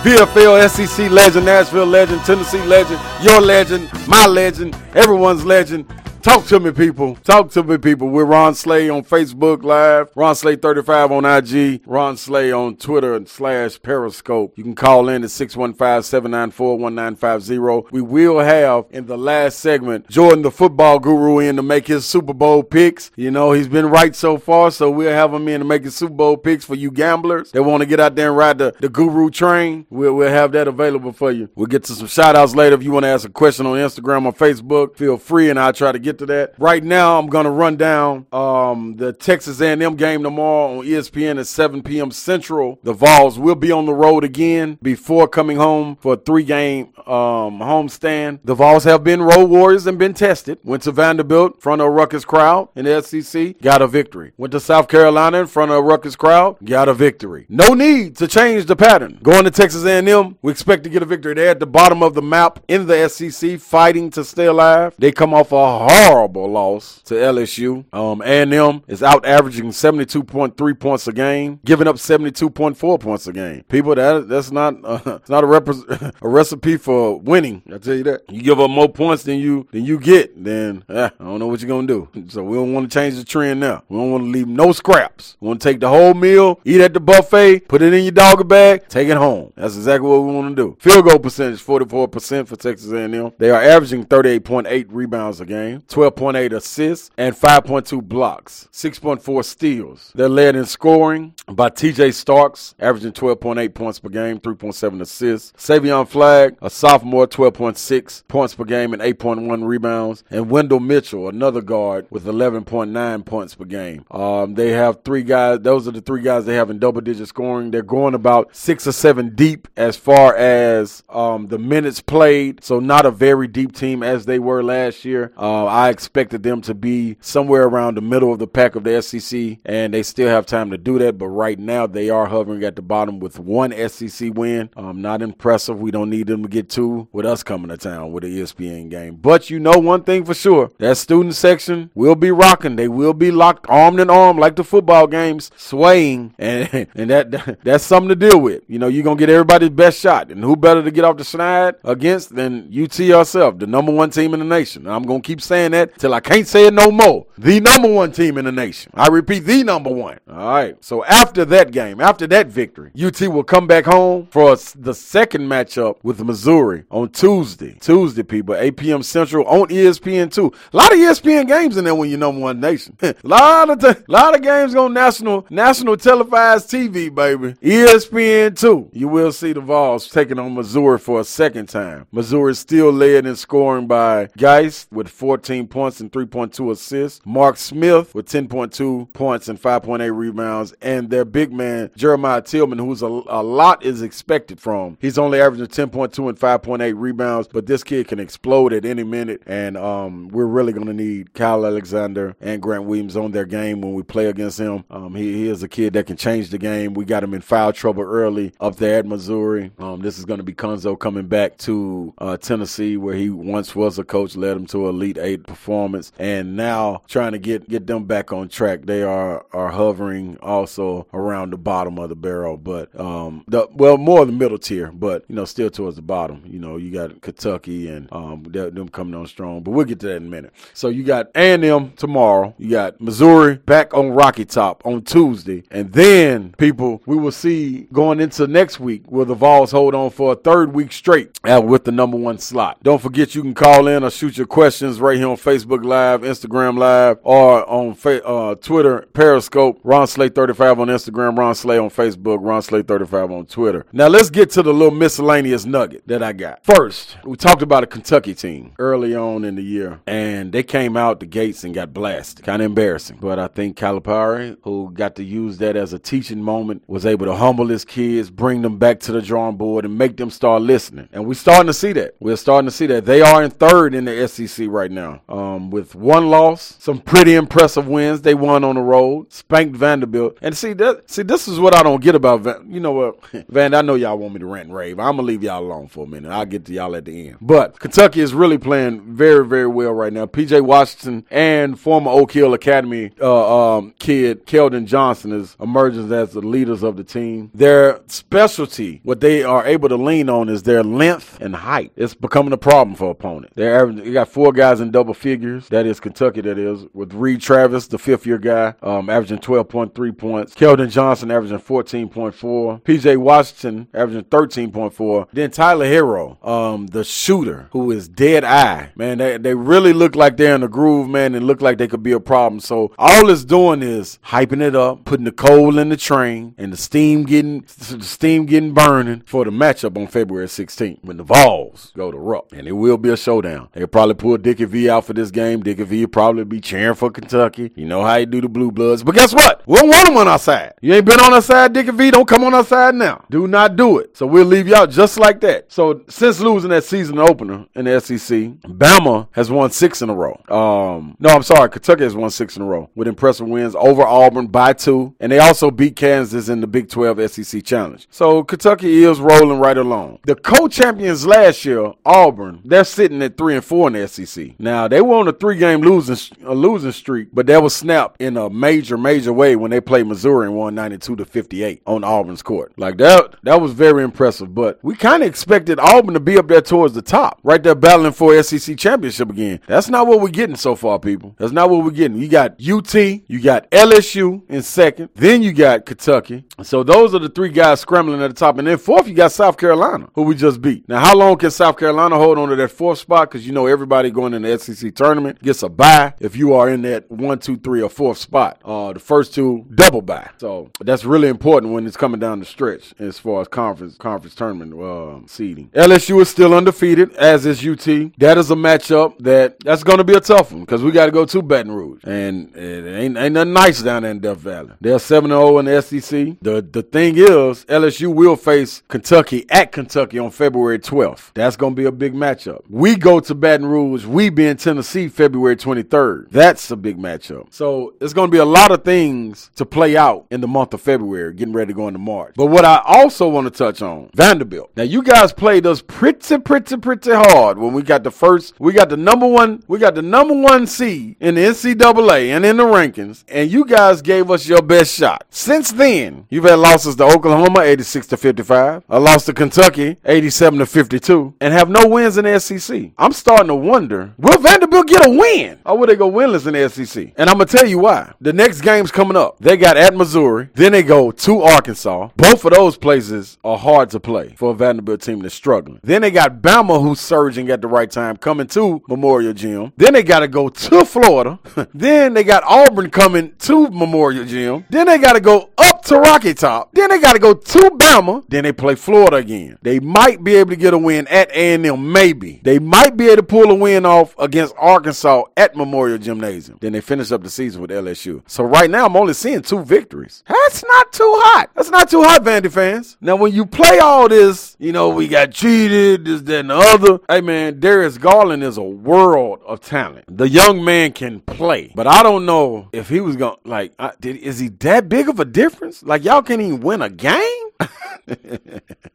VFL, 0.04 0.70
SEC 0.70 1.10
legend, 1.10 1.46
Nashville 1.46 1.86
legend, 1.86 2.22
Tennessee 2.26 2.62
legend, 2.66 3.00
your 3.22 3.40
legend, 3.40 3.90
my 4.06 4.28
legend, 4.28 4.76
everyone's 4.96 5.46
legend. 5.46 5.86
Talk 6.24 6.46
to 6.46 6.60
me, 6.62 6.72
people. 6.72 7.18
Talk 7.18 7.52
to 7.52 7.62
me, 7.64 7.78
people. 7.78 8.08
We're 8.08 8.24
Ron 8.24 8.56
Slay 8.56 8.90
on 8.90 9.04
Facebook 9.04 9.62
Live, 9.62 10.08
Ron 10.16 10.36
Slay 10.36 10.56
35 10.56 11.12
on 11.12 11.26
IG, 11.26 11.82
Ron 11.86 12.16
Slay 12.16 12.50
on 12.50 12.78
Twitter 12.78 13.14
and 13.14 13.28
slash 13.28 13.82
Periscope. 13.82 14.58
You 14.58 14.64
can 14.64 14.74
call 14.74 15.10
in 15.10 15.26
at 15.26 15.30
615-794-1950. 15.32 17.92
We 17.92 18.02
will 18.02 18.40
have 18.40 18.86
in 18.92 19.08
the 19.08 19.18
last 19.18 19.60
segment 19.60 20.10
Jordan, 20.10 20.44
the 20.44 20.52
football 20.52 20.98
guru, 20.98 21.40
in 21.40 21.58
to 21.58 21.62
make 21.62 21.88
his 21.88 22.06
Super 22.06 22.34
Bowl 22.34 22.64
picks. 22.64 23.12
You 23.18 23.30
know, 23.30 23.52
he's 23.52 23.68
been 23.68 23.88
right 23.88 24.16
so 24.16 24.38
far, 24.38 24.72
so 24.72 24.90
we'll 24.90 25.12
have 25.12 25.34
him 25.34 25.50
in 25.50 25.60
to 25.60 25.66
make 25.66 25.84
his 25.84 25.94
Super 25.94 26.14
Bowl 26.14 26.38
picks 26.38 26.64
for 26.64 26.76
you 26.76 26.90
gamblers 26.90 27.52
that 27.52 27.64
want 27.64 27.82
to 27.82 27.86
get 27.86 28.00
out 28.00 28.16
there 28.16 28.30
and 28.30 28.38
ride 28.38 28.60
the, 28.60 28.74
the 28.80 28.88
guru 28.88 29.30
train. 29.30 29.88
We'll, 29.90 30.14
we'll 30.14 30.30
have 30.30 30.54
that 30.54 30.70
available 30.70 31.12
for 31.12 31.34
you. 31.34 31.50
We'll 31.56 31.68
get 31.68 31.84
to 31.84 31.94
some 31.94 32.08
shout 32.08 32.38
outs 32.38 32.56
later. 32.56 32.76
If 32.76 32.84
you 32.84 32.92
want 32.92 33.04
to 33.04 33.10
ask 33.10 33.28
a 33.28 33.30
question 33.30 33.66
on 33.66 33.78
Instagram 33.78 34.26
or 34.26 34.32
Facebook, 34.32 34.96
feel 34.96 35.18
free 35.18 35.50
and 35.50 35.60
I'll 35.60 35.74
try 35.74 35.92
to 35.92 36.00
get 36.00 36.13
get 36.14 36.20
to 36.20 36.26
that. 36.28 36.54
Right 36.58 36.84
now, 36.84 37.20
I'm 37.20 37.28
going 37.28 37.46
to 37.46 37.52
run 37.52 37.76
down 37.76 38.28
um, 38.32 38.98
the 38.98 39.14
Texas 39.14 39.60
A&M 39.62 39.96
game 39.96 40.24
tomorrow 40.24 40.80
on 40.80 40.86
ESPN 40.86 41.40
at 41.40 41.48
7 41.48 41.84
p.m. 41.84 42.12
Central. 42.12 42.80
The 42.84 42.94
Vols 42.94 43.40
will 43.40 43.56
be 43.56 43.72
on 43.72 43.86
the 43.86 43.94
road 43.94 44.24
again 44.24 44.78
before 44.82 45.28
coming 45.28 45.58
home 45.58 45.98
for 46.00 46.14
a 46.14 46.18
three-game 46.18 46.94
um, 47.08 47.60
homestand. 47.60 48.40
The 48.44 48.56
Vols 48.56 48.84
have 48.84 49.04
been 49.04 49.22
road 49.22 49.50
warriors 49.50 49.88
and 49.88 49.98
been 49.98 50.14
tested. 50.14 50.60
Went 50.64 50.84
to 50.84 50.92
Vanderbilt 50.92 51.56
in 51.56 51.62
front 51.62 51.82
of 51.82 51.88
a 51.88 51.92
ruckus 51.92 52.26
crowd 52.26 52.70
in 52.76 52.86
the 52.86 53.02
SEC, 53.02 53.60
got 53.62 53.82
a 53.82 53.88
victory. 53.88 54.32
Went 54.38 54.52
to 54.52 54.60
South 54.60 54.88
Carolina 54.88 55.40
in 55.40 55.48
front 55.48 55.72
of 55.72 55.78
a 55.78 55.82
ruckus 55.82 56.16
crowd, 56.16 56.58
got 56.64 56.88
a 56.88 56.94
victory. 56.94 57.46
No 57.50 57.74
need 57.74 58.16
to 58.18 58.28
change 58.28 58.66
the 58.66 58.76
pattern. 58.76 59.20
Going 59.24 59.44
to 59.46 59.52
Texas 59.52 59.86
A&M, 59.86 60.38
we 60.42 60.52
expect 60.52 60.84
to 60.84 60.90
get 60.90 61.02
a 61.02 61.06
victory. 61.06 61.34
They're 61.34 61.50
at 61.50 61.60
the 61.60 61.66
bottom 61.66 62.04
of 62.04 62.14
the 62.14 62.22
map 62.22 62.60
in 62.68 62.88
the 62.88 63.08
SEC, 63.08 63.60
fighting 63.60 64.10
to 64.12 64.24
stay 64.24 64.46
alive. 64.46 64.96
They 64.98 65.12
come 65.12 65.34
off 65.34 65.52
a 65.52 65.80
hard 65.80 66.03
horrible 66.04 66.50
loss 66.52 67.02
to 67.04 67.14
LSU. 67.16 67.86
Um, 67.94 68.22
A&M 68.22 68.84
is 68.88 69.04
out 69.04 69.26
averaging 69.26 69.70
72.3 69.70 70.80
points 70.80 71.08
a 71.08 71.14
game, 71.14 71.60
giving 71.66 71.88
up 71.88 71.96
72.4 71.98 73.00
points 73.00 73.28
a 73.28 73.34
game. 73.34 73.64
People, 73.70 73.96
that 73.96 74.28
that's 74.28 74.52
not 74.52 74.76
uh, 74.84 75.00
it's 75.22 75.30
not 75.30 75.44
a, 75.44 75.48
rep- 75.48 75.68
a 75.68 76.14
recipe 76.28 76.78
for 76.78 77.20
winning. 77.20 77.62
I 77.74 77.78
tell 77.78 77.96
you 77.96 78.04
that. 78.04 78.24
You 78.30 78.42
give 78.42 78.60
up 78.60 78.70
more 78.70 78.90
points 78.90 79.24
than 79.24 79.40
you 79.40 79.68
than 79.72 79.86
you 79.86 80.00
get, 80.00 80.44
then 80.44 80.84
eh, 80.90 81.10
I 81.20 81.24
don't 81.24 81.40
know 81.40 81.48
what 81.48 81.62
you're 81.62 81.70
gonna 81.70 81.88
do. 81.88 82.10
So 82.34 82.44
we 82.44 82.56
don't 82.56 82.74
want 82.74 82.90
to 82.90 82.94
change 83.00 83.16
the 83.16 83.24
trend 83.24 83.60
now. 83.60 83.84
We 83.90 83.98
don't 83.98 84.10
want 84.10 84.24
to 84.24 84.30
leave 84.30 84.48
no 84.48 84.72
scraps. 84.72 85.38
We 85.40 85.48
want 85.50 85.62
to 85.62 85.70
take 85.70 85.82
the 85.82 85.90
whole 85.90 86.14
meal, 86.14 86.60
eat 86.66 86.82
at 86.82 86.94
the 86.94 87.00
buffet, 87.00 87.68
put 87.68 87.82
it 87.82 87.94
in 87.94 88.04
your 88.04 88.12
dogger 88.12 88.46
bag, 88.46 88.88
take 88.88 89.10
it 89.10 89.18
home. 89.18 89.52
That's 89.56 89.76
exactly 89.76 90.10
what 90.10 90.22
we 90.22 90.34
want 90.34 90.56
to 90.56 90.64
do. 90.64 90.78
Field 90.80 91.06
goal 91.06 91.20
percentage 91.20 91.62
44% 91.64 92.48
for 92.48 92.56
Texas 92.56 92.92
A&M. 92.92 93.34
They 93.38 93.52
are 93.52 93.62
averaging 93.62 94.06
38.8 94.06 94.86
rebounds 94.90 95.42
a 95.42 95.46
game. 95.46 95.84
12.8 95.94 96.54
assists, 96.54 97.12
and 97.18 97.36
5.2 97.36 98.02
blocks, 98.02 98.68
6.4 98.72 99.46
steals. 99.46 100.12
They're 100.16 100.28
led 100.28 100.56
in 100.56 100.66
scoring 100.66 101.36
by 101.48 101.70
TJ 101.70 102.16
Starks, 102.16 102.74
averaging 102.80 103.12
12.8 103.12 103.76
points 103.76 104.00
per 104.00 104.10
game, 104.10 104.40
3.7 104.40 105.02
assists. 105.02 105.52
Savion 105.52 106.08
Flagg, 106.08 106.58
a 106.64 106.70
sophomore, 106.72 107.28
12.6 107.28 108.28
points 108.28 108.56
per 108.56 108.64
game 108.64 108.94
and 108.94 109.04
8.1 109.04 109.68
rebounds. 109.68 110.24
And 110.32 110.50
Wendell 110.50 110.80
Mitchell, 110.80 111.30
another 111.30 111.62
guard, 111.62 112.08
with 112.10 112.26
11.9 112.26 113.26
points 113.26 113.54
per 113.54 113.66
game. 113.66 114.04
Um, 114.10 114.56
they 114.56 114.72
have 114.72 115.04
three 115.04 115.24
guys, 115.24 115.60
those 115.62 115.88
are 115.88 115.92
the 115.92 116.02
three 116.02 116.24
guys 116.24 116.46
they 116.46 116.56
have 116.56 116.72
in 116.72 116.80
double 116.80 117.02
digit 117.02 117.28
scoring. 117.28 117.70
They're 117.70 117.84
going 117.84 118.16
about 118.16 118.56
six 118.56 118.88
or 118.88 118.94
seven 118.94 119.36
deep 119.36 119.68
as 119.78 119.96
far 119.96 120.36
as 120.36 121.04
um, 121.10 121.48
the 121.48 121.60
minutes 121.60 122.02
played, 122.02 122.64
so 122.64 122.80
not 122.80 123.06
a 123.06 123.12
very 123.12 123.48
deep 123.48 123.76
team 123.76 124.02
as 124.02 124.26
they 124.26 124.40
were 124.40 124.64
last 124.64 125.06
year. 125.06 125.32
Uh, 125.38 125.66
I 125.66 125.83
expected 125.90 126.44
them 126.44 126.62
to 126.62 126.74
be 126.74 127.18
somewhere 127.22 127.64
around 127.64 127.96
the 127.96 128.02
middle 128.02 128.32
of 128.32 128.40
the 128.40 128.48
pack 128.48 128.76
of 128.76 128.84
the 128.84 129.02
SEC, 129.02 129.58
and 129.66 129.94
they 129.94 130.04
still 130.04 130.30
have 130.30 130.46
time 130.46 130.72
to 130.72 130.78
do 130.78 131.00
that. 131.00 131.18
But 131.18 131.28
right 131.28 131.58
now, 131.58 131.88
they 131.88 132.10
are 132.10 132.26
hovering 132.26 132.64
at 132.64 132.76
the 132.76 132.82
bottom 132.82 133.20
with 133.20 133.40
one 133.40 133.74
SEC 133.90 134.34
win. 134.34 134.70
Um, 134.76 135.02
not 135.02 135.22
impressive. 135.22 135.80
We 135.80 135.92
don't 135.92 136.10
need 136.10 136.28
them 136.28 136.44
to 136.44 136.50
get 136.50 136.70
two 136.70 137.08
with 137.12 137.26
us 137.26 137.44
coming 137.44 137.70
to 137.70 137.78
town 137.78 138.12
with 138.12 138.24
the 138.24 138.40
ESPN 138.40 138.90
game. 138.90 139.16
But 139.16 139.50
you 139.50 139.60
know 139.60 139.78
one 139.78 140.04
thing 140.04 140.26
for 140.26 140.34
sure: 140.34 140.72
that 140.80 140.98
student 140.98 141.36
section 141.36 141.92
will 141.94 142.16
be 142.16 142.32
rocking. 142.32 142.76
They 142.76 142.88
will 142.88 143.14
be 143.14 143.32
locked 143.32 143.66
arm 143.70 144.00
in 144.00 144.10
arm 144.10 144.38
like 144.38 144.56
the 144.56 144.64
football 144.64 145.08
games, 145.08 145.52
swaying, 145.56 146.36
and 146.38 146.88
and 146.96 147.10
that 147.10 147.60
that's 147.64 147.84
something 147.84 148.10
to 148.10 148.16
deal 148.16 148.40
with. 148.40 148.64
You 148.68 148.80
know, 148.80 148.88
you're 148.88 149.04
gonna 149.04 149.20
get 149.20 149.30
everybody's 149.30 149.70
best 149.70 150.00
shot, 150.00 150.32
and 150.32 150.44
who 150.44 150.56
better 150.56 150.84
to 150.84 150.92
get 150.92 151.04
off 151.04 151.18
the 151.18 151.24
schneid 151.24 151.76
against 151.84 152.36
than 152.36 152.72
UT 152.74 152.98
yourself, 153.00 153.60
the 153.60 153.68
number 153.68 153.92
one 153.92 154.10
team 154.10 154.34
in 154.34 154.40
the 154.40 154.46
nation. 154.46 154.88
I'm 154.88 155.04
gonna 155.04 155.22
keep 155.22 155.42
saying 155.42 155.73
that 155.74 155.98
till 156.00 156.14
I 156.14 156.20
can't 156.20 156.48
say 156.48 156.68
it 156.68 156.74
no 156.74 156.92
more. 156.92 157.28
The 157.38 157.60
number 157.60 157.92
one 157.92 158.12
team 158.12 158.38
in 158.38 158.46
the 158.46 158.52
nation. 158.52 158.92
I 158.96 159.08
repeat, 159.08 159.42
the 159.42 159.64
number 159.64 159.90
one. 159.90 160.20
All 160.30 160.36
right. 160.36 160.84
So 160.84 161.04
after 161.06 161.46
that 161.46 161.72
game, 161.72 162.00
after 162.00 162.28
that 162.28 162.48
victory, 162.48 162.92
UT 163.00 163.20
will 163.22 163.44
come 163.44 163.68
back 163.68 163.86
home 163.86 164.28
for 164.32 164.56
the 164.76 164.94
second 164.94 165.44
matchup 165.44 165.98
with 166.04 166.24
Missouri 166.24 166.86
on 166.90 167.10
Tuesday. 167.10 167.78
Tuesday, 167.82 168.24
people, 168.24 168.56
8 168.56 168.78
p.m. 168.78 169.04
Central 169.04 169.46
on 169.46 169.68
ESPN2. 169.68 170.54
A 170.74 170.78
lot 170.78 170.92
of 170.94 171.00
ESPN 171.00 171.48
games 171.48 171.78
in 171.78 171.86
there 171.86 171.96
when 171.96 172.10
you're 172.10 172.20
number 172.20 172.42
one 172.42 172.60
nation. 172.60 172.98
a 173.02 173.16
lot 173.24 173.70
of 173.70 173.80
t- 173.80 174.04
lot 174.08 174.36
of 174.36 174.42
games 174.42 174.76
on 174.76 174.94
national 174.94 175.46
national 175.50 175.98
televised 175.98 176.70
TV, 176.70 177.14
baby. 177.14 177.54
ESPN2. 177.62 178.90
You 178.94 179.08
will 179.08 179.32
see 179.32 179.54
the 179.54 179.62
Vols 179.62 180.08
taking 180.10 180.40
on 180.40 180.54
Missouri 180.54 181.00
for 181.00 181.20
a 181.20 181.24
second 181.24 181.68
time. 181.68 182.08
Missouri 182.12 182.52
is 182.52 182.60
still 182.60 182.92
led 182.92 183.26
in 183.26 183.36
scoring 183.36 183.88
by 183.88 184.30
Geist 184.38 184.92
with 184.92 185.10
14 185.10 185.63
points 185.68 186.00
and 186.00 186.12
3.2 186.12 186.72
assists. 186.72 187.22
Mark 187.26 187.58
Smith 187.58 188.14
with 188.14 188.28
10.2 188.28 189.14
points 189.14 189.48
and 189.48 189.62
5.8 189.62 190.16
rebounds. 190.16 190.74
And 190.82 191.10
their 191.10 191.26
big 191.26 191.52
man, 191.52 191.92
Jeremiah 191.96 192.42
Tilmon, 192.42 192.80
who's 192.80 193.02
a, 193.02 193.08
a 193.08 193.44
lot 193.44 193.84
is 193.84 194.02
expected 194.02 194.60
from. 194.60 194.98
He's 195.02 195.18
only 195.18 195.42
averaging 195.42 195.68
10.2 195.68 196.30
and 196.30 196.40
5.8 196.40 196.94
rebounds, 196.96 197.48
but 197.48 197.66
this 197.66 197.84
kid 197.84 198.08
can 198.08 198.20
explode 198.20 198.74
at 198.74 198.86
any 198.86 199.04
minute. 199.04 199.44
And 199.46 199.78
um, 199.78 200.30
we're 200.30 200.46
really 200.46 200.74
going 200.74 200.88
to 200.88 200.94
need 200.94 201.34
Kyle 201.34 201.66
Alexander 201.66 202.36
and 202.42 202.62
Grant 202.62 202.86
Williams 202.86 203.16
on 203.16 203.32
their 203.32 203.46
game 203.46 203.82
when 203.82 203.94
we 203.94 204.04
play 204.04 204.28
against 204.28 204.60
him. 204.60 204.84
Um, 204.90 205.16
he, 205.16 205.34
he, 205.34 205.48
is 205.54 205.62
a 205.62 205.68
kid 205.68 205.94
that 205.94 206.08
can 206.08 206.18
change 206.18 206.50
the 206.50 206.58
game. 206.58 206.94
We 206.94 207.06
got 207.06 207.24
him 207.24 207.34
in 207.34 207.42
foul 207.42 207.74
trouble 207.74 208.04
early 208.04 208.54
up 208.60 208.78
there 208.78 209.00
at 209.00 209.06
Missouri. 209.06 209.72
Um, 209.78 210.02
this 210.02 210.18
is 210.18 210.26
going 210.26 210.40
to 210.40 210.44
be 210.44 210.54
Cuonzo 210.54 210.98
coming 210.98 211.28
back 211.28 211.58
to 211.60 212.14
uh, 212.18 212.38
Tennessee, 212.38 212.98
where 212.98 213.16
he 213.16 213.30
once 213.30 213.76
was 213.76 214.00
a 214.00 214.04
coach, 214.04 214.36
led 214.36 214.58
him 214.58 214.66
to 214.68 214.88
Elite 214.88 215.18
Eight 215.18 215.43
performance 215.46 216.12
and 216.20 216.56
now 216.56 217.02
trying 217.08 217.34
to 217.34 217.40
get 217.40 217.68
get 217.70 217.88
them 217.88 218.06
back 218.06 218.32
on 218.32 218.50
track. 218.50 218.86
They 218.86 219.04
are 219.04 219.46
are 219.54 219.70
hovering 219.70 220.38
also 220.42 221.08
around 221.14 221.52
the 221.52 221.58
bottom 221.58 222.00
of 222.00 222.10
the 222.10 222.16
barrel, 222.16 222.58
but 222.58 222.98
um, 223.00 223.44
the 223.48 223.68
well 223.72 223.98
more 223.98 224.26
the 224.26 224.32
middle 224.32 224.58
tier, 224.58 224.92
but 224.92 225.26
you 225.28 225.36
know 225.36 225.46
still 225.46 225.70
towards 225.70 225.96
the 225.96 226.02
bottom. 226.02 226.44
You 226.46 226.60
know 226.60 226.78
you 226.78 226.92
got 226.92 227.22
Kentucky 227.22 227.90
and 227.90 228.12
um, 228.12 228.44
them 228.44 228.90
coming 228.90 229.16
on 229.16 229.28
strong, 229.28 229.62
but 229.62 229.72
we'll 229.72 229.86
get 229.86 230.00
to 230.02 230.08
that 230.08 230.18
in 230.18 230.28
a 230.28 230.30
minute. 230.30 230.54
So 230.74 230.90
you 230.90 231.04
got 231.04 231.32
A&M 231.36 231.92
tomorrow. 231.92 232.54
You 232.58 232.70
got 232.70 233.00
Missouri 233.02 233.56
back 233.56 233.94
on 233.94 234.12
Rocky 234.12 234.46
Top 234.46 234.86
on 234.86 235.02
Tuesday, 235.02 235.64
and 235.72 235.92
then 235.92 236.54
people 236.58 237.02
we 237.06 237.18
will 237.18 237.32
see 237.32 237.88
going 237.92 238.20
into 238.20 238.48
next 238.48 238.80
week 238.80 239.10
will 239.12 239.26
the 239.26 239.36
Vols 239.36 239.72
hold 239.72 239.96
on 239.96 240.10
for 240.10 240.34
a 240.34 240.36
third 240.36 240.74
week 240.74 240.92
straight 240.92 241.40
with 241.44 241.84
the 241.84 241.92
number 241.92 242.18
one 242.18 242.38
slot. 242.38 242.78
Don't 242.84 243.02
forget 243.02 243.36
you 243.36 243.42
can 243.42 243.54
call 243.54 243.88
in 243.88 244.04
or 244.04 244.10
shoot 244.10 244.38
your 244.38 244.48
questions 244.48 245.00
right 245.00 245.18
here 245.18 245.33
on 245.34 245.38
Facebook. 245.38 245.84
Live, 245.84 246.22
Instagram 246.22 246.78
Live, 246.78 247.18
or 247.24 247.68
on 247.70 247.98
uh, 248.06 248.56
Twitter, 248.56 249.02
Periscope, 249.14 249.80
Ron 249.84 250.08
Slay 250.08 250.30
35 250.30 250.80
on 250.80 250.88
Instagram, 250.88 251.38
Ron 251.38 251.56
Slay 251.56 251.78
on 251.78 251.90
Facebook, 251.90 252.38
Ron 252.42 252.62
Slay 252.62 252.84
35 252.84 253.32
on 253.32 253.46
Twitter. 253.46 253.86
Now 253.92 254.08
let's 254.08 254.30
get 254.30 254.52
to 254.52 254.64
the 254.64 254.74
little 254.74 254.96
miscellaneous 254.96 255.66
nugget 255.66 256.08
that 256.08 256.22
I 256.22 256.34
got. 256.34 256.64
First, 256.64 257.18
we 257.26 257.36
talked 257.36 257.62
about 257.62 257.84
a 257.84 257.88
Kentucky 257.88 258.34
team 258.34 258.74
early 258.80 259.16
on 259.16 259.44
in 259.44 259.56
the 259.56 259.64
year, 259.64 260.00
and 260.08 260.52
they 260.52 260.64
came 260.64 260.96
out 260.96 261.20
the 261.20 261.26
gates 261.26 261.64
and 261.64 261.74
got 261.74 261.94
blasted. 261.94 262.46
Kind 262.46 262.62
of 262.62 262.68
embarrassing. 262.68 263.18
But 263.20 263.40
I 263.40 263.48
think 263.48 263.78
Calipari, 263.78 264.58
who 264.64 264.92
got 264.94 265.16
to 265.16 265.24
use 265.24 265.58
that 265.58 265.76
as 265.76 265.94
a 265.94 266.00
teaching 266.00 266.42
moment, 266.42 266.84
was 266.88 267.06
able 267.06 267.26
to 267.26 267.36
humble 267.36 267.68
his 267.68 267.84
kids, 267.84 268.30
bring 268.30 268.62
them 268.62 268.78
back 268.78 269.00
to 269.02 269.12
the 269.12 269.22
drawing 269.22 269.58
board, 269.58 269.86
and 269.86 269.98
make 269.98 270.18
them 270.18 270.30
start 270.30 270.62
listening. 270.62 271.10
And 271.12 271.26
we're 271.26 271.34
starting 271.34 271.68
to 271.68 271.74
see 271.74 271.94
that. 271.94 272.16
We're 272.20 272.36
starting 272.36 272.68
to 272.68 272.72
see 272.72 272.86
that. 272.88 273.06
They 273.06 273.22
are 273.22 273.44
in 273.44 273.52
third 273.52 273.96
in 273.96 274.06
the 274.06 274.28
SEC 274.28 274.68
right 274.70 274.92
now. 274.92 275.22
Um, 275.30 275.70
with 275.70 275.96
one 275.96 276.30
loss, 276.30 276.76
some 276.80 277.00
pretty 277.00 277.36
impressive 277.36 277.88
wins. 277.88 278.22
They 278.22 278.34
won 278.34 278.64
on 278.64 278.76
the 278.76 278.82
road, 278.82 279.32
spanked 279.32 279.76
Vanderbilt. 279.76 280.38
And 280.42 280.56
see 280.56 280.74
that 280.74 281.10
see 281.10 281.24
this 281.24 281.48
is 281.48 281.60
what 281.60 281.76
I 281.76 281.84
don't 281.84 282.02
get 282.02 282.16
about 282.16 282.42
Van. 282.42 282.66
You 282.70 282.80
know 282.80 282.92
what, 282.92 283.26
Van? 283.50 283.74
I 283.74 283.82
know 283.82 283.96
y'all 283.96 284.18
want 284.18 284.34
me 284.34 284.40
to 284.40 284.46
rant 284.46 284.68
and 284.68 284.76
rave. 284.76 285.00
I'm 285.00 285.16
gonna 285.16 285.24
leave 285.24 285.44
y'all 285.44 285.64
alone 285.64 285.88
for 285.88 286.06
a 286.06 286.08
minute. 286.08 286.32
I'll 286.32 286.46
get 286.46 286.66
to 286.66 286.74
y'all 286.74 286.96
at 286.96 287.06
the 287.06 287.30
end. 287.30 287.38
But 287.42 287.80
Kentucky 287.80 288.22
is 288.22 288.34
really 288.34 288.58
playing 288.58 289.16
very 289.16 289.46
very 289.46 289.68
well 289.68 289.94
right 289.94 290.14
now. 290.14 290.26
PJ 290.26 290.62
Washington 290.62 291.26
and 291.30 291.80
former 291.80 292.12
Oak 292.12 292.32
Hill 292.32 292.54
Academy 292.54 293.12
uh, 293.22 293.78
um, 293.78 293.94
kid 294.00 294.46
Keldon 294.46 294.86
Johnson 294.86 295.32
is 295.32 295.56
emerging 295.60 296.12
as 296.12 296.34
the 296.34 296.42
leaders 296.42 296.84
of 296.84 296.98
the 296.98 297.04
team. 297.04 297.52
Their 297.54 298.00
specialty, 298.08 299.02
what 299.04 299.20
they 299.20 299.44
are 299.44 299.66
able 299.66 299.90
to 299.90 299.96
lean 299.96 300.30
on, 300.30 300.50
is 300.50 300.64
their 300.64 300.84
length 300.84 301.40
and 301.42 301.56
height. 301.56 301.92
It's 301.96 302.14
becoming 302.14 302.54
a 302.54 302.58
problem 302.58 302.96
for 302.96 303.12
opponents. 303.12 303.54
They're 303.56 303.80
averaging, 303.80 304.06
you 304.06 304.14
got 304.14 304.30
four 304.30 304.52
guys 304.52 304.80
in 304.82 304.92
double 304.92 305.13
figures. 305.14 305.68
That 305.70 305.86
is 305.86 306.00
Kentucky. 306.00 306.42
That 306.42 306.58
is 306.58 306.86
with 306.94 307.14
Reid 307.14 307.42
Travis, 307.42 307.88
the 307.88 307.98
fifth 307.98 308.26
year 308.26 308.38
guy, 308.38 308.76
um, 308.82 309.10
averaging 309.10 309.40
12.3 309.40 310.18
points. 310.18 310.56
Keldon 310.56 310.90
Johnson 310.90 311.32
averaging 311.32 311.60
14.4. 311.60 312.82
PJ 312.84 313.18
Washington 313.18 313.88
averaging 313.94 314.26
13.4. 314.26 315.28
Then 315.34 315.52
Tyler 315.52 315.86
Herro, 315.86 316.46
um, 316.46 316.88
the 316.88 317.04
shooter, 317.04 317.70
who 317.72 317.92
is 317.92 318.08
dead 318.08 318.44
eye. 318.44 318.92
Man, 318.96 319.18
they, 319.18 319.38
they 319.38 319.54
really 319.54 319.94
look 319.94 320.16
like 320.16 320.38
they're 320.38 320.56
in 320.56 320.62
the 320.62 320.68
groove, 320.68 321.10
man, 321.10 321.36
and 321.36 321.48
look 321.48 321.62
like 321.62 321.78
they 321.78 321.88
could 321.88 322.04
be 322.04 322.12
a 322.12 322.20
problem. 322.20 322.60
So 322.60 322.94
all 322.98 323.30
it's 323.30 323.46
doing 323.46 323.82
is 323.82 324.20
hyping 324.26 324.62
it 324.62 324.76
up, 324.76 325.06
putting 325.06 325.26
the 325.26 325.32
coal 325.32 325.78
in 325.78 325.90
the 325.90 325.98
train, 325.98 326.56
and 326.58 326.74
the 326.74 326.78
steam 326.78 327.24
getting 327.24 327.62
the 327.62 328.04
steam 328.04 328.46
getting 328.46 328.74
burning 328.74 329.22
for 329.26 329.46
the 329.46 329.52
matchup 329.52 329.98
on 329.98 330.08
February 330.08 330.48
16th 330.48 331.00
when 331.04 331.18
the 331.18 331.24
Vols 331.24 331.92
go 331.96 332.12
to 332.12 332.18
Rupp, 332.18 332.52
and 332.52 332.68
it 332.68 332.74
will 332.74 332.98
be 332.98 333.10
a 333.10 333.18
showdown. 333.18 333.70
They'll 333.74 333.88
probably 333.88 334.16
pull 334.16 334.38
Dickie 334.38 334.66
V 334.66 334.90
out 334.90 335.03
for 335.04 335.14
this 335.14 335.32
game. 335.32 335.62
Will 335.62 336.08
probably 336.08 336.44
be 336.44 336.60
cheering 336.60 336.96
for 336.96 337.12
Kentucky. 337.12 337.72
You 337.76 337.86
know 337.86 338.04
how 338.04 338.16
you 338.16 338.26
do 338.26 338.42
the 338.42 338.50
Blue 338.50 338.72
Bloods, 338.72 339.04
but 339.04 339.16
guess 339.16 339.34
what? 339.34 339.62
We 339.68 339.76
don't 339.76 339.90
want 339.90 340.08
them 340.08 340.18
on 340.18 340.28
our 340.28 340.40
side. 340.40 340.74
You 340.82 340.94
ain't 340.94 341.06
been 341.06 341.20
on 341.20 341.34
our 341.34 341.42
side, 341.42 341.76
V. 341.76 342.12
Don't 342.12 342.28
come 342.28 342.44
on 342.44 342.54
our 342.54 342.66
side 342.66 342.96
now. 342.96 343.26
Do 343.30 343.48
not 343.48 343.76
do 343.76 344.00
it. 344.00 344.18
So 344.18 344.26
we'll 344.26 344.46
leave 344.46 344.72
out 344.72 344.90
just 344.90 345.18
like 345.18 345.40
that. 345.42 345.72
So 345.72 346.02
since 346.10 346.40
losing 346.40 346.70
that 346.72 346.84
season 346.84 347.20
opener 347.20 347.66
in 347.76 347.86
the 347.86 348.00
SEC, 348.00 348.20
Bama 348.64 349.28
has 349.32 349.50
won 349.52 349.72
six 349.72 350.02
in 350.02 350.10
a 350.10 350.16
row. 350.16 350.40
Um, 350.50 351.16
no, 351.20 351.30
I'm 351.30 351.44
sorry, 351.44 351.70
Kentucky 351.70 352.04
has 352.04 352.16
won 352.16 352.30
six 352.30 352.56
in 352.56 352.62
a 352.62 352.66
row 352.66 352.90
with 352.96 353.08
impressive 353.08 353.48
wins 353.48 353.76
over 353.76 354.04
Auburn 354.04 354.48
by 354.48 354.74
two, 354.74 355.16
and 355.20 355.32
they 355.32 355.40
also 355.40 355.72
beat 355.72 355.96
Kansas 355.96 356.50
in 356.50 356.62
the 356.62 356.68
Big 356.68 356.90
12 356.90 357.32
SEC 357.32 357.64
Challenge. 357.64 358.08
So 358.10 358.44
Kentucky 358.44 359.04
is 359.04 359.20
rolling 359.20 359.60
right 359.60 359.78
along. 359.78 360.20
The 360.26 360.36
co-champions 360.36 361.26
last 361.26 361.66
year, 361.66 361.94
Auburn, 362.06 362.62
they're 362.66 362.84
sitting 362.84 363.22
at 363.22 363.38
three 363.38 363.56
and 363.56 363.66
four 363.66 363.88
in 363.88 363.94
the 363.94 364.08
SEC. 364.08 364.60
Now 364.60 364.88
they 364.94 365.02
were 365.02 365.16
on 365.16 365.28
a 365.28 365.34
three-game 365.34 365.82
losing 365.82 366.38
a 366.46 366.54
losing 366.54 366.92
streak, 366.92 367.30
but 367.34 367.48
that 367.48 367.64
was 367.64 367.76
snapped 367.76 368.22
in 368.22 368.38
a 368.38 368.48
major, 368.48 368.96
major 368.96 369.34
way 369.34 369.56
when 369.56 369.72
they 369.72 369.82
played 369.82 370.06
Missouri 370.06 370.46
and 370.46 370.56
won 370.56 370.76
92 370.76 371.16
to 371.16 371.26
58 371.26 371.82
on 371.88 372.04
Auburn's 372.04 372.44
court. 372.44 372.74
Like 372.78 372.98
that, 372.98 373.38
that 373.42 373.60
was 373.60 373.72
very 373.74 374.04
impressive. 374.04 374.54
But 374.54 374.78
we 374.84 374.96
kind 374.96 375.24
of 375.24 375.30
expected 375.30 375.80
Auburn 375.80 376.14
to 376.14 376.20
be 376.20 376.38
up 376.38 376.48
there 376.48 376.62
towards 376.62 376.94
the 376.94 377.02
top, 377.02 377.40
right 377.42 377.64
there 377.64 377.74
battling 377.74 378.12
for 378.12 378.40
SEC 378.44 378.78
championship 378.78 379.32
again. 379.32 379.62
That's 379.66 379.90
not 379.90 380.06
what 380.06 380.22
we're 380.22 380.30
getting 380.30 380.56
so 380.56 380.76
far, 380.76 381.00
people. 381.00 381.34
That's 381.40 381.52
not 381.52 381.72
what 381.72 381.84
we're 381.84 381.90
getting. 381.90 382.20
You 382.20 382.28
got 382.28 382.52
UT, 382.52 382.94
you 382.94 383.42
got 383.42 383.72
LSU 383.72 384.44
in 384.48 384.62
second, 384.62 385.10
then 385.16 385.42
you 385.42 385.54
got 385.54 385.88
Kentucky. 385.88 386.44
So 386.62 386.84
those 386.84 387.16
are 387.16 387.20
the 387.20 387.30
three 387.30 387.50
guys 387.50 387.80
scrambling 387.80 388.22
at 388.22 388.28
the 388.28 388.36
top, 388.36 388.60
and 388.60 388.68
then 388.68 388.78
fourth 388.78 389.08
you 389.08 389.16
got 389.16 389.32
South 389.32 389.58
Carolina, 389.58 390.10
who 390.14 390.22
we 390.22 390.36
just 390.36 390.62
beat. 390.62 390.88
Now, 390.88 391.00
how 391.00 391.16
long 391.16 391.38
can 391.40 391.50
South 391.50 391.78
Carolina 391.78 392.16
hold 392.16 392.38
on 392.38 392.50
to 392.50 392.56
that 392.58 392.70
fourth 392.70 393.00
spot? 393.00 393.32
Because 393.32 393.48
you 393.48 393.54
know 393.54 393.66
everybody 393.66 394.12
going 394.12 394.36
in 394.36 394.44
the 394.44 394.60
SEC 394.60 394.83
tournament 394.92 395.42
gets 395.42 395.64
a 395.64 395.70
bye 395.70 396.14
if 396.20 396.36
you 396.36 396.54
are 396.54 396.70
in 396.70 396.82
that 396.84 397.10
one, 397.12 397.40
two, 397.40 397.58
three, 397.58 397.82
or 397.82 397.90
fourth 397.90 398.18
spot. 398.18 398.62
Uh, 398.64 398.94
the 398.94 399.00
first 399.00 399.34
two 399.34 399.66
double 399.76 400.02
bye. 400.02 400.30
So 400.38 400.72
that's 400.80 401.06
really 401.06 401.28
important 401.28 401.74
when 401.74 401.86
it's 401.86 401.98
coming 401.98 402.20
down 402.20 402.40
the 402.40 402.46
stretch 402.46 402.94
as 403.00 403.20
far 403.20 403.42
as 403.42 403.48
conference 403.48 403.98
conference 403.98 404.36
tournament 404.36 404.74
uh, 404.80 405.26
seeding. 405.28 405.70
LSU 405.70 406.22
is 406.22 406.30
still 406.30 406.54
undefeated, 406.54 407.14
as 407.14 407.46
is 407.46 407.66
UT. 407.66 407.86
That 408.18 408.38
is 408.38 408.52
a 408.52 408.56
matchup 408.56 409.18
that 409.20 409.60
that's 409.64 409.84
going 409.84 410.00
to 410.00 410.04
be 410.04 410.14
a 410.16 410.22
tough 410.22 410.52
one 410.52 410.62
because 410.62 410.84
we 410.84 410.92
got 410.92 411.06
to 411.06 411.12
go 411.12 411.26
to 411.26 411.42
Baton 411.42 411.72
Rouge, 411.72 412.02
and 412.04 412.56
it 412.56 412.86
ain't, 412.86 413.18
ain't 413.18 413.34
nothing 413.34 413.54
nice 413.54 413.82
down 413.82 414.04
there 414.04 414.12
in 414.12 414.20
Death 414.20 414.38
Valley. 414.38 414.72
They're 414.82 415.00
seven 415.00 415.32
zero 415.32 415.58
in 415.60 415.66
the 415.66 415.82
SEC. 415.82 416.38
The 416.42 416.62
the 416.62 416.84
thing 416.84 417.18
is, 417.18 417.66
LSU 417.66 418.14
will 418.14 418.36
face 418.36 418.84
Kentucky 418.88 419.46
at 419.50 419.72
Kentucky 419.72 420.20
on 420.20 420.32
February 420.32 420.80
12th. 420.80 421.32
That's 421.34 421.56
going 421.56 421.74
to 421.74 421.76
be 421.76 421.86
a 421.86 421.92
big 421.92 422.14
matchup. 422.14 422.62
We 422.70 422.96
go 422.96 423.20
to 423.20 423.36
Baton 423.36 423.66
Rouge. 423.66 424.06
We 424.06 424.30
be 424.30 424.48
in 424.48 424.58
Tennessee 424.74 425.08
February 425.08 425.56
23rd. 425.56 426.32
That's 426.32 426.72
a 426.72 426.76
big 426.76 426.98
matchup. 426.98 427.54
So 427.54 427.94
it's 428.02 428.12
going 428.12 428.30
to 428.30 428.32
be 428.32 428.40
a 428.40 428.46
lot 428.46 428.72
of 428.72 428.84
things 428.84 429.52
to 429.56 429.68
play 429.68 429.96
out 429.96 430.26
in 430.32 430.42
the 430.42 430.48
month 430.48 430.74
of 430.74 430.82
February, 430.82 431.32
getting 431.36 431.54
ready 431.54 431.68
to 431.68 431.76
go 431.76 431.88
into 431.88 432.00
March. 432.00 432.34
But 432.36 432.48
what 432.48 432.66
I 432.66 432.82
also 432.84 433.30
want 433.30 433.46
to 433.46 433.52
touch 433.56 433.84
on, 433.84 434.10
Vanderbilt. 434.16 434.72
Now 434.76 434.82
you 434.82 435.04
guys 435.04 435.32
played 435.32 435.68
us 435.68 435.84
pretty, 435.84 436.40
pretty, 436.40 436.78
pretty 436.78 437.12
hard 437.12 437.60
when 437.60 437.74
we 437.74 437.84
got 437.84 438.04
the 438.04 438.10
first, 438.10 438.60
we 438.60 438.74
got 438.74 438.90
the 438.90 438.98
number 438.98 439.28
one, 439.28 439.64
we 439.68 439.78
got 439.78 439.94
the 439.94 440.02
number 440.02 440.34
one 440.34 440.66
seed 440.66 441.18
in 441.20 441.36
the 441.36 441.42
NCAA 441.42 442.30
and 442.30 442.44
in 442.44 442.58
the 442.58 442.64
rankings, 442.64 443.24
and 443.28 443.52
you 443.52 443.66
guys 443.66 444.02
gave 444.02 444.32
us 444.32 444.48
your 444.48 444.64
best 444.64 444.96
shot. 444.96 445.24
Since 445.30 445.74
then, 445.74 446.26
you've 446.32 446.46
had 446.46 446.56
losses 446.56 446.96
to 446.96 447.04
Oklahoma 447.04 447.62
86 447.62 448.08
to 448.08 448.18
55, 448.18 448.86
a 448.90 449.00
loss 449.00 449.26
to 449.26 449.34
Kentucky 449.34 449.98
87 450.04 450.58
to 450.58 450.66
52, 450.66 451.36
and 451.40 451.54
have 451.54 451.70
no 451.70 451.88
wins 451.88 452.18
in 452.18 452.26
the 452.26 452.40
SEC. 452.40 452.90
I'm 452.98 453.12
starting 453.12 453.50
to 453.50 453.56
wonder, 453.56 454.16
will 454.18 454.40
Vanderbilt 454.40 454.63
get 454.68 455.08
a 455.08 455.10
win? 455.10 455.60
Oh, 455.66 455.74
or 455.74 455.78
will 455.80 455.88
they 455.88 455.96
go 455.96 456.10
winless 456.10 456.48
in 456.48 456.54
the 456.54 456.70
SEC? 456.70 457.14
And 457.18 457.30
I'm 457.30 457.38
gonna 457.38 457.46
tell 457.46 457.68
you 457.68 457.80
why. 457.80 458.14
The 458.22 458.34
next 458.34 458.62
game's 458.62 458.92
coming 458.92 459.18
up. 459.18 459.38
They 459.40 459.58
got 459.58 459.78
at 459.78 459.96
Missouri, 459.96 460.50
then 460.54 460.72
they 460.72 460.84
go 460.84 461.12
to 461.12 461.42
Arkansas. 461.42 462.10
Both 462.16 462.46
of 462.46 462.54
those 462.54 462.78
places 462.78 463.38
are 463.44 463.58
hard 463.58 463.90
to 463.92 464.00
play 464.00 464.36
for 464.38 464.52
a 464.52 464.54
Vanderbilt 464.54 465.02
team 465.02 465.20
that's 465.20 465.34
struggling. 465.34 465.80
Then 465.84 466.02
they 466.02 466.12
got 466.12 466.42
Bama 466.42 466.82
who's 466.82 467.00
surging 467.00 467.50
at 467.50 467.62
the 467.62 467.68
right 467.68 467.90
time, 467.90 468.18
coming 468.18 468.48
to 468.48 468.82
Memorial 468.88 469.34
Gym. 469.34 469.74
Then 469.78 469.94
they 469.94 470.04
gotta 470.04 470.28
go 470.28 470.50
to 470.50 470.86
Florida. 470.86 471.40
then 471.74 472.14
they 472.14 472.24
got 472.24 472.44
Auburn 472.44 472.90
coming 472.90 473.34
to 473.40 473.70
Memorial 473.70 474.26
Gym. 474.26 474.66
Then 474.70 474.88
they 474.88 474.98
gotta 474.98 475.20
go 475.20 475.50
up 475.58 475.84
to 475.86 475.98
Rocky 476.00 476.34
Top. 476.34 476.70
Then 476.74 476.90
they 476.90 477.00
gotta 477.00 477.20
go 477.20 477.34
to 477.34 477.60
Bama. 477.72 478.24
Then 478.30 478.44
they 478.44 478.54
play 478.54 478.76
Florida 478.76 479.18
again. 479.18 479.58
They 479.62 479.80
might 479.80 480.24
be 480.24 480.36
able 480.36 480.52
to 480.52 480.56
get 480.56 480.74
a 480.74 480.78
win 480.78 481.08
at 481.08 481.30
A&M, 481.32 481.92
maybe. 481.92 482.40
They 482.44 482.60
might 482.60 482.96
be 482.96 483.08
able 483.08 483.18
to 483.18 483.24
pull 483.24 483.52
a 483.52 483.56
win 483.56 483.86
off 483.86 484.16
against 484.20 484.53
Arkansas 484.58 485.24
at 485.38 485.56
Memorial 485.56 485.98
Gymnasium. 485.98 486.58
Then 486.62 486.74
they 486.74 486.82
finish 486.82 487.12
up 487.12 487.24
the 487.24 487.30
season 487.30 487.62
with 487.62 487.72
LSU. 487.72 488.22
So 488.28 488.44
right 488.44 488.70
now 488.70 488.86
I'm 488.86 488.96
only 488.96 489.14
seeing 489.14 489.42
two 489.42 489.64
victories. 489.64 490.24
That's 490.28 490.64
not 490.64 490.92
too 490.94 491.12
hot. 491.24 491.50
That's 491.56 491.70
not 491.70 491.90
too 491.90 492.04
hot, 492.04 492.24
Vandy 492.24 492.52
fans. 492.52 492.98
Now 493.02 493.16
when 493.16 493.34
you 493.34 493.46
play 493.46 493.80
all 493.80 494.08
this, 494.08 494.56
you 494.60 494.72
know, 494.72 494.90
we 494.90 495.08
got 495.08 495.32
cheated, 495.32 496.06
this, 496.06 496.22
that, 496.22 496.40
and 496.40 496.50
the 496.50 496.56
other. 496.56 497.00
Hey 497.10 497.22
man, 497.22 497.60
Darius 497.60 497.98
Garland 497.98 498.44
is 498.44 498.58
a 498.58 498.64
world 498.64 499.40
of 499.46 499.62
talent. 499.62 500.06
The 500.08 500.30
young 500.30 500.64
man 500.64 500.94
can 500.94 501.22
play, 501.22 501.72
but 501.76 501.88
I 501.88 502.04
don't 502.04 502.26
know 502.26 502.70
if 502.74 502.90
he 502.90 503.00
was 503.00 503.16
going 503.16 503.38
to 503.44 503.50
like. 503.50 503.74
I, 503.80 503.92
did, 504.00 504.18
is 504.18 504.40
he 504.40 504.50
that 504.50 504.90
big 504.90 505.10
of 505.10 505.20
a 505.20 505.26
difference? 505.26 505.84
Like 505.84 506.04
y'all 506.04 506.22
can't 506.22 506.42
even 506.42 506.62
win 506.62 506.82
a 506.82 506.90
game. 506.90 507.44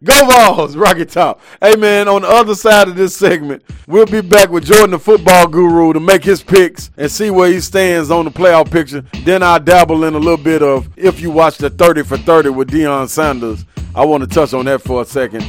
Go 0.05 0.27
Vols, 0.27 0.77
Rocky 0.77 1.05
Top. 1.05 1.41
Hey 1.61 1.77
man, 1.77 2.09
on 2.09 2.23
the 2.23 2.29
other 2.29 2.55
side 2.55 2.89
of 2.89 2.97
this 2.97 3.17
segment, 3.17 3.63
we'll 3.87 4.07
be 4.07 4.21
back 4.21 4.51
with 4.51 4.67
Jordan, 4.67 4.91
the 4.91 4.99
football 4.99 5.47
guru, 5.47 5.93
to 5.93 6.01
make 6.01 6.23
his 6.23 6.43
picks 6.43 6.91
and 6.97 7.11
see 7.11 7.31
where 7.31 7.51
he 7.51 7.61
stands 7.61 8.11
on 8.11 8.25
the 8.25 8.31
playoff 8.31 8.71
picture. 8.71 9.03
Then 9.25 9.43
I'll 9.43 9.61
dabble 9.61 10.05
in 10.05 10.15
a 10.15 10.19
little 10.19 10.37
bit 10.37 10.63
of 10.63 10.89
if 10.97 11.21
you 11.21 11.31
watch 11.31 11.59
the 11.59 11.71
30 11.71 12.03
for 12.03 12.19
30 12.19 12.51
with 12.51 12.71
Deion 12.71 13.09
Sanders. 13.09 13.65
I 13.95 14.05
want 14.05 14.23
to 14.23 14.29
touch 14.29 14.53
on 14.53 14.67
that 14.67 14.83
for 14.83 15.03
a 15.03 15.05
second. 15.05 15.45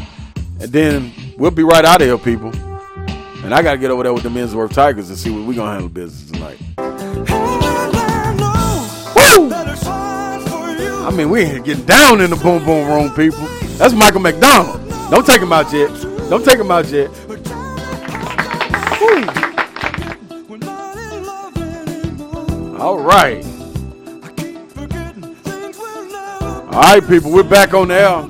And 0.61 0.71
then 0.71 1.13
we'll 1.37 1.51
be 1.51 1.63
right 1.63 1.85
out 1.85 2.01
of 2.01 2.07
here, 2.07 2.17
people. 2.17 2.51
And 3.43 3.53
I 3.53 3.61
got 3.61 3.73
to 3.73 3.77
get 3.77 3.91
over 3.91 4.03
there 4.03 4.13
with 4.13 4.23
the 4.23 4.29
Mensworth 4.29 4.73
Tigers 4.73 5.09
and 5.09 5.17
see 5.17 5.29
what 5.29 5.47
we're 5.47 5.55
going 5.55 5.67
to 5.67 5.71
handle 5.71 5.89
business 5.89 6.31
tonight. 6.31 6.59
Woo! 9.15 9.49
I 11.09 11.11
mean, 11.11 11.31
we 11.31 11.41
ain't 11.41 11.65
getting 11.65 11.85
down 11.85 12.21
in 12.21 12.29
the 12.29 12.35
boom 12.35 12.63
boom 12.63 12.87
room, 12.87 13.09
people. 13.15 13.47
That's 13.79 13.95
Michael 13.95 14.19
McDonald. 14.19 14.87
Don't 15.09 15.25
take 15.25 15.41
him 15.41 15.51
out 15.51 15.73
yet. 15.73 15.89
Don't 16.29 16.45
take 16.45 16.59
him 16.59 16.69
out 16.69 16.87
yet. 16.89 17.09
All 22.79 22.99
right. 22.99 23.43
All 26.71 26.79
right, 26.79 27.07
people, 27.07 27.31
we're 27.31 27.41
back 27.41 27.73
on 27.73 27.87
the 27.87 27.95
air. 27.95 28.27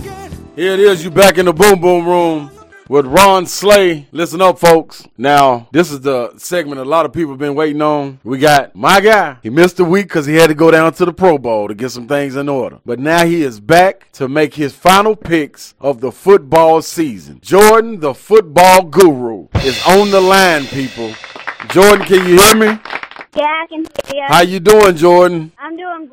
Here 0.56 0.72
it 0.72 0.80
is, 0.80 1.04
you 1.04 1.12
back 1.12 1.38
in 1.38 1.48
the 1.48 1.54
boom 1.54 1.82
boom 1.82 2.08
room 2.08 2.59
with 2.90 3.06
Ron 3.06 3.46
Slay. 3.46 4.08
Listen 4.12 4.42
up, 4.42 4.60
folks. 4.60 5.08
Now, 5.18 5.70
this 5.72 5.92
is 5.92 6.02
the 6.02 6.38
segment 6.38 6.82
a 6.82 6.86
lot 6.86 7.06
of 7.06 7.14
people 7.14 7.32
have 7.32 7.40
been 7.40 7.56
waiting 7.56 7.82
on. 7.82 8.20
We 8.24 8.40
got 8.40 8.76
my 8.76 9.00
guy. 9.00 9.38
He 9.42 9.50
missed 9.50 9.80
a 9.80 9.86
week 9.86 10.08
because 10.08 10.26
he 10.26 10.36
had 10.36 10.48
to 10.48 10.56
go 10.56 10.72
down 10.72 10.92
to 10.94 11.06
the 11.06 11.14
Pro 11.14 11.38
Bowl 11.38 11.70
to 11.70 11.76
get 11.76 11.92
some 11.92 12.08
things 12.08 12.36
in 12.36 12.50
order. 12.50 12.80
But 12.86 13.00
now 13.00 13.26
he 13.26 13.44
is 13.44 13.60
back 13.62 14.12
to 14.14 14.28
make 14.28 14.56
his 14.56 14.74
final 14.74 15.16
picks 15.16 15.76
of 15.80 16.02
the 16.02 16.12
football 16.12 16.82
season. 16.82 17.40
Jordan, 17.42 18.00
the 18.00 18.14
football 18.14 18.84
guru, 18.84 19.48
is 19.64 19.82
on 19.88 20.10
the 20.10 20.20
line, 20.20 20.66
people. 20.66 21.14
Jordan, 21.70 22.06
can 22.06 22.28
you 22.28 22.40
hear 22.40 22.56
me? 22.56 22.80
Yeah, 23.36 23.46
I 23.46 23.68
can 23.70 23.86
hear 24.08 24.16
you. 24.16 24.24
How 24.28 24.42
you 24.42 24.60
doing, 24.60 24.96
Jordan? 24.96 25.52
I'm 25.60 25.78
doing 25.78 26.09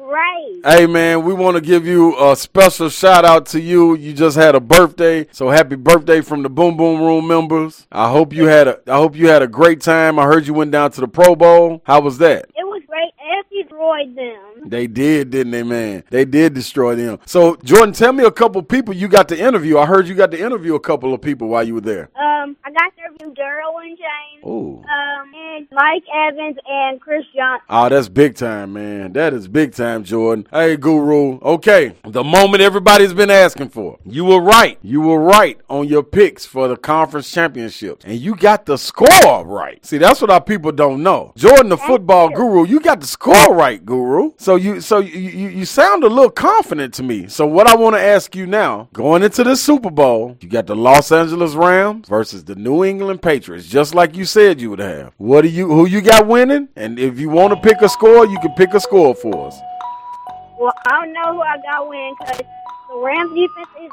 Hey 0.64 0.86
man, 0.86 1.24
we 1.24 1.34
want 1.34 1.56
to 1.56 1.60
give 1.60 1.86
you 1.86 2.18
a 2.18 2.34
special 2.34 2.88
shout 2.88 3.24
out 3.24 3.46
to 3.46 3.60
you. 3.60 3.94
You 3.94 4.12
just 4.12 4.36
had 4.36 4.54
a 4.54 4.60
birthday, 4.60 5.26
so 5.30 5.50
happy 5.50 5.76
birthday 5.76 6.20
from 6.22 6.42
the 6.42 6.48
Boom 6.48 6.76
Boom 6.76 7.00
Room 7.00 7.28
members. 7.28 7.86
I 7.92 8.10
hope 8.10 8.32
you 8.32 8.46
had 8.46 8.66
a 8.66 8.80
I 8.86 8.96
hope 8.96 9.14
you 9.14 9.28
had 9.28 9.42
a 9.42 9.46
great 9.46 9.80
time. 9.80 10.18
I 10.18 10.24
heard 10.24 10.46
you 10.46 10.54
went 10.54 10.70
down 10.70 10.90
to 10.92 11.00
the 11.00 11.08
Pro 11.08 11.36
Bowl. 11.36 11.82
How 11.84 12.00
was 12.00 12.18
that? 12.18 12.46
It 12.56 12.64
was 12.66 12.82
great. 12.88 13.12
F 13.38 13.46
destroyed 13.86 14.16
them. 14.16 14.68
They 14.68 14.86
did, 14.86 15.30
didn't 15.30 15.52
they, 15.52 15.62
man? 15.62 16.04
They 16.10 16.24
did 16.24 16.54
destroy 16.54 16.94
them. 16.94 17.18
So, 17.26 17.56
Jordan, 17.64 17.92
tell 17.92 18.12
me 18.12 18.24
a 18.24 18.30
couple 18.30 18.62
people 18.62 18.94
you 18.94 19.08
got 19.08 19.28
to 19.28 19.38
interview. 19.38 19.78
I 19.78 19.86
heard 19.86 20.08
you 20.08 20.14
got 20.14 20.30
to 20.32 20.40
interview 20.40 20.74
a 20.74 20.80
couple 20.80 21.14
of 21.14 21.20
people 21.20 21.48
while 21.48 21.64
you 21.64 21.74
were 21.74 21.80
there. 21.80 22.10
Um, 22.16 22.56
I 22.64 22.70
got 22.70 22.92
to 22.96 23.02
interview 23.02 23.34
Derwin 23.34 23.96
James. 23.96 24.42
Oh. 24.44 24.76
Um, 24.78 25.34
and 25.34 25.68
Mike 25.72 26.04
Evans 26.14 26.56
and 26.68 27.00
Chris 27.00 27.24
Johnson. 27.34 27.66
Oh, 27.68 27.88
that's 27.88 28.08
big 28.08 28.34
time, 28.34 28.72
man. 28.72 29.12
That 29.12 29.34
is 29.34 29.48
big 29.48 29.72
time, 29.72 30.04
Jordan. 30.04 30.46
Hey, 30.50 30.76
Guru. 30.76 31.38
Okay, 31.40 31.94
the 32.04 32.24
moment 32.24 32.62
everybody's 32.62 33.14
been 33.14 33.30
asking 33.30 33.70
for. 33.70 33.98
You 34.04 34.24
were 34.24 34.40
right. 34.40 34.78
You 34.82 35.00
were 35.00 35.20
right 35.20 35.58
on 35.68 35.88
your 35.88 36.02
picks 36.02 36.44
for 36.44 36.68
the 36.68 36.76
conference 36.76 37.30
championships, 37.30 38.04
and 38.04 38.18
you 38.18 38.34
got 38.34 38.66
the 38.66 38.76
score 38.76 39.44
right. 39.44 39.84
See, 39.84 39.98
that's 39.98 40.20
what 40.20 40.30
our 40.30 40.40
people 40.40 40.72
don't 40.72 41.02
know. 41.02 41.32
Jordan, 41.36 41.68
the 41.68 41.76
football 41.76 42.30
you. 42.30 42.36
guru, 42.36 42.66
you 42.66 42.80
got 42.80 43.00
the 43.00 43.06
score 43.06 43.54
right, 43.54 43.75
Guru. 43.84 44.32
So 44.38 44.56
you, 44.56 44.80
so 44.80 44.98
you, 44.98 45.48
you, 45.48 45.64
sound 45.64 46.04
a 46.04 46.08
little 46.08 46.30
confident 46.30 46.94
to 46.94 47.02
me. 47.02 47.26
So 47.26 47.46
what 47.46 47.66
I 47.66 47.76
want 47.76 47.96
to 47.96 48.00
ask 48.00 48.34
you 48.34 48.46
now, 48.46 48.88
going 48.92 49.22
into 49.22 49.44
the 49.44 49.56
Super 49.56 49.90
Bowl, 49.90 50.36
you 50.40 50.48
got 50.48 50.66
the 50.66 50.76
Los 50.76 51.12
Angeles 51.12 51.54
Rams 51.54 52.08
versus 52.08 52.44
the 52.44 52.54
New 52.54 52.84
England 52.84 53.22
Patriots, 53.22 53.66
just 53.66 53.94
like 53.94 54.16
you 54.16 54.24
said 54.24 54.60
you 54.60 54.70
would 54.70 54.78
have. 54.78 55.12
What 55.18 55.42
do 55.42 55.48
you, 55.48 55.66
who 55.66 55.86
you 55.86 56.00
got 56.00 56.26
winning? 56.26 56.68
And 56.76 56.98
if 56.98 57.18
you 57.18 57.28
want 57.28 57.52
to 57.52 57.60
pick 57.60 57.82
a 57.82 57.88
score, 57.88 58.26
you 58.26 58.38
can 58.40 58.52
pick 58.54 58.74
a 58.74 58.80
score 58.80 59.14
for 59.14 59.48
us. 59.48 59.58
Well, 60.58 60.72
I 60.86 61.04
don't 61.04 61.12
know 61.12 61.34
who 61.34 61.42
I 61.42 61.58
got 61.58 61.88
winning 61.88 62.14
because 62.18 62.38
the 62.38 62.96
Rams 62.98 63.30
defense 63.34 63.68
is 63.82 63.90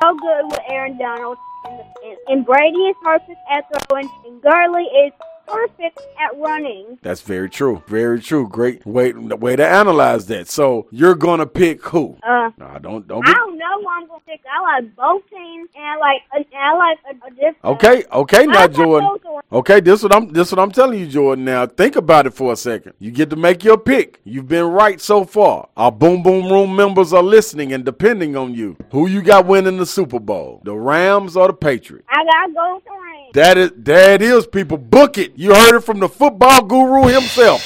so 0.00 0.14
good 0.14 0.44
with 0.44 0.60
Aaron 0.68 0.96
Donald. 0.98 1.38
And, 1.64 1.80
and, 2.04 2.16
and 2.28 2.46
Brady 2.46 2.78
is 2.78 2.96
perfect 3.02 3.38
at 3.50 3.64
throwing. 3.88 4.08
And 4.26 4.40
Gurley 4.42 4.84
is 4.84 5.12
perfect 5.46 5.98
at 6.20 6.38
running. 6.38 6.98
That's 7.02 7.20
very 7.20 7.48
true. 7.50 7.82
Very 7.86 8.20
true. 8.20 8.48
Great 8.48 8.84
way 8.86 9.12
way 9.12 9.56
to 9.56 9.66
analyze 9.66 10.26
that. 10.26 10.48
So 10.48 10.86
you're 10.90 11.14
gonna 11.14 11.46
pick 11.46 11.82
who? 11.86 12.16
Uh, 12.22 12.50
Nah, 12.58 12.78
don't 12.78 13.06
don't. 13.08 13.26
I 13.26 13.32
don't 13.32 13.56
know 13.58 13.80
who 13.80 13.88
I'm 13.88 14.06
going 14.06 14.20
to 14.20 14.26
pick. 14.26 14.40
I 14.50 14.60
like 14.80 14.94
both 14.96 15.22
teams. 15.30 15.68
And 15.74 15.84
I 15.84 15.96
like, 15.96 16.20
and 16.32 16.44
I 16.54 16.74
like 16.76 16.98
a, 17.10 17.26
a 17.26 17.30
different. 17.30 17.56
okay, 17.64 18.04
okay, 18.12 18.46
now 18.46 18.66
Jordan. 18.68 19.08
both 19.08 19.16
of 19.16 19.22
them. 19.22 19.58
Okay, 19.58 19.80
this 19.80 20.02
what 20.02 20.14
I'm 20.14 20.28
this 20.32 20.52
what 20.52 20.58
I'm 20.58 20.70
telling 20.70 21.00
you, 21.00 21.06
Jordan. 21.06 21.44
Now 21.46 21.66
think 21.66 21.96
about 21.96 22.26
it 22.26 22.34
for 22.34 22.52
a 22.52 22.56
second. 22.56 22.92
You 22.98 23.10
get 23.10 23.30
to 23.30 23.36
make 23.36 23.64
your 23.64 23.78
pick. 23.78 24.20
You've 24.24 24.48
been 24.48 24.66
right 24.66 25.00
so 25.00 25.24
far. 25.24 25.68
Our 25.76 25.90
Boom 25.90 26.22
Boom 26.22 26.50
Room 26.52 26.74
members 26.76 27.12
are 27.12 27.22
listening 27.22 27.72
and 27.72 27.84
depending 27.84 28.36
on 28.36 28.54
you. 28.54 28.76
Who 28.90 29.06
you 29.08 29.22
got 29.22 29.46
winning 29.46 29.78
the 29.78 29.86
Super 29.86 30.20
Bowl? 30.20 30.60
The 30.64 30.74
Rams 30.74 31.36
or 31.36 31.48
the 31.48 31.54
Patriots? 31.54 32.06
I 32.10 32.24
got 32.24 32.46
to 32.46 32.52
go 32.52 32.74
with 32.74 32.84
the 32.84 32.90
Rams. 32.90 33.00
That 33.34 33.58
is 33.58 33.72
that 33.78 34.22
is 34.22 34.46
people. 34.46 34.78
Book 34.78 35.18
it. 35.18 35.32
You 35.36 35.52
heard 35.54 35.76
it 35.76 35.80
from 35.80 35.98
the 35.98 36.08
football 36.08 36.62
guru 36.62 37.08
himself. 37.08 37.62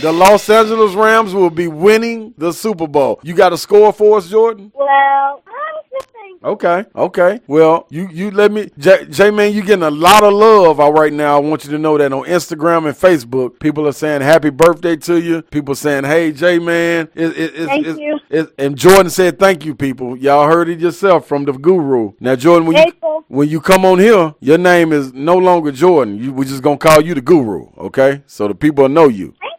The 0.00 0.10
Los 0.12 0.48
Angeles 0.48 0.94
Rams 0.94 1.34
will 1.34 1.50
be 1.50 1.68
winning 1.68 2.32
the 2.38 2.52
Super 2.52 2.86
Bowl. 2.86 3.20
You 3.22 3.34
got 3.34 3.52
a 3.52 3.58
score 3.58 3.92
for 3.92 4.16
us, 4.18 4.30
Jordan? 4.30 4.72
Well. 4.74 5.42
Okay, 6.42 6.86
okay. 6.96 7.40
Well, 7.46 7.86
you 7.90 8.08
you 8.10 8.30
let 8.30 8.50
me, 8.50 8.70
J, 8.78 9.04
J 9.10 9.30
man, 9.30 9.52
you 9.52 9.62
getting 9.62 9.82
a 9.82 9.90
lot 9.90 10.24
of 10.24 10.32
love 10.32 10.78
right 10.78 11.12
now. 11.12 11.36
I 11.36 11.38
want 11.40 11.64
you 11.64 11.70
to 11.72 11.78
know 11.78 11.98
that 11.98 12.12
on 12.14 12.24
Instagram 12.24 12.86
and 12.86 12.96
Facebook, 12.96 13.58
people 13.60 13.86
are 13.86 13.92
saying 13.92 14.22
happy 14.22 14.48
birthday 14.48 14.96
to 14.96 15.20
you. 15.20 15.42
People 15.42 15.74
saying, 15.74 16.04
hey, 16.04 16.32
J 16.32 16.58
man, 16.58 17.08
it, 17.14 17.36
it, 17.36 17.52
it's, 17.54 17.66
Thank 17.66 17.86
you. 17.86 18.48
and 18.58 18.78
Jordan 18.78 19.10
said 19.10 19.38
thank 19.38 19.66
you, 19.66 19.74
people. 19.74 20.16
Y'all 20.16 20.48
heard 20.48 20.70
it 20.70 20.80
yourself 20.80 21.26
from 21.26 21.44
the 21.44 21.52
guru. 21.52 22.12
Now, 22.20 22.36
Jordan, 22.36 22.66
when 22.68 22.86
you 22.86 22.92
when 23.28 23.48
you 23.48 23.60
come 23.60 23.84
on 23.84 23.98
here, 23.98 24.34
your 24.40 24.58
name 24.58 24.92
is 24.94 25.12
no 25.12 25.36
longer 25.36 25.70
Jordan. 25.72 26.18
You, 26.18 26.32
we're 26.32 26.44
just 26.44 26.62
gonna 26.62 26.78
call 26.78 27.02
you 27.02 27.14
the 27.14 27.20
guru, 27.20 27.66
okay? 27.76 28.22
So 28.26 28.48
the 28.48 28.54
people 28.54 28.88
know 28.88 29.08
you. 29.08 29.34
Thank 29.38 29.42
you. 29.42 29.49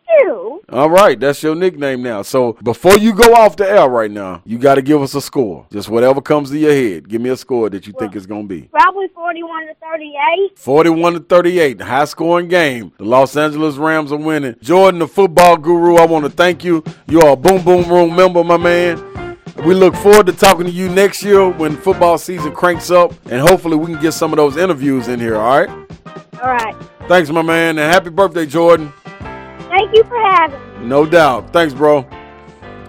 All 0.71 0.89
right, 0.89 1.19
that's 1.19 1.43
your 1.43 1.53
nickname 1.53 2.01
now. 2.01 2.21
So 2.21 2.53
before 2.63 2.97
you 2.97 3.13
go 3.13 3.33
off 3.33 3.57
the 3.57 3.69
air 3.69 3.89
right 3.89 4.09
now, 4.09 4.41
you 4.45 4.57
got 4.57 4.75
to 4.75 4.81
give 4.81 5.01
us 5.01 5.13
a 5.15 5.21
score. 5.21 5.67
Just 5.69 5.89
whatever 5.89 6.21
comes 6.21 6.49
to 6.51 6.57
your 6.57 6.71
head. 6.71 7.09
Give 7.09 7.21
me 7.21 7.29
a 7.29 7.35
score 7.35 7.69
that 7.69 7.85
you 7.85 7.93
think 7.99 8.15
it's 8.15 8.25
going 8.25 8.47
to 8.47 8.47
be. 8.47 8.61
Probably 8.71 9.09
41 9.09 9.67
to 9.67 9.75
38. 9.81 10.57
41 10.57 11.13
to 11.13 11.19
38, 11.19 11.81
high 11.81 12.05
scoring 12.05 12.47
game. 12.47 12.93
The 12.97 13.03
Los 13.03 13.35
Angeles 13.35 13.75
Rams 13.75 14.13
are 14.13 14.17
winning. 14.17 14.55
Jordan, 14.61 14.99
the 14.99 15.09
football 15.09 15.57
guru, 15.57 15.97
I 15.97 16.05
want 16.05 16.23
to 16.23 16.31
thank 16.31 16.63
you. 16.63 16.85
You 17.07 17.19
are 17.19 17.33
a 17.33 17.35
Boom 17.35 17.65
Boom 17.65 17.89
Room 17.89 18.15
member, 18.15 18.41
my 18.41 18.55
man. 18.55 19.37
We 19.65 19.73
look 19.73 19.93
forward 19.95 20.25
to 20.27 20.31
talking 20.31 20.65
to 20.65 20.71
you 20.71 20.87
next 20.87 21.21
year 21.21 21.49
when 21.49 21.75
football 21.75 22.17
season 22.17 22.53
cranks 22.53 22.89
up, 22.89 23.13
and 23.25 23.41
hopefully 23.41 23.75
we 23.75 23.87
can 23.87 24.01
get 24.01 24.13
some 24.13 24.31
of 24.31 24.37
those 24.37 24.55
interviews 24.55 25.09
in 25.09 25.19
here, 25.19 25.35
all 25.35 25.59
right? 25.59 25.69
All 26.41 26.49
right. 26.49 26.75
Thanks, 27.09 27.29
my 27.29 27.41
man, 27.41 27.77
and 27.77 27.93
happy 27.93 28.09
birthday, 28.09 28.45
Jordan. 28.45 28.93
Thank 29.81 29.95
you 29.95 30.03
for 30.03 30.19
having 30.19 30.59
me. 30.79 30.85
No 30.85 31.07
doubt. 31.07 31.51
Thanks, 31.51 31.73
bro. 31.73 32.05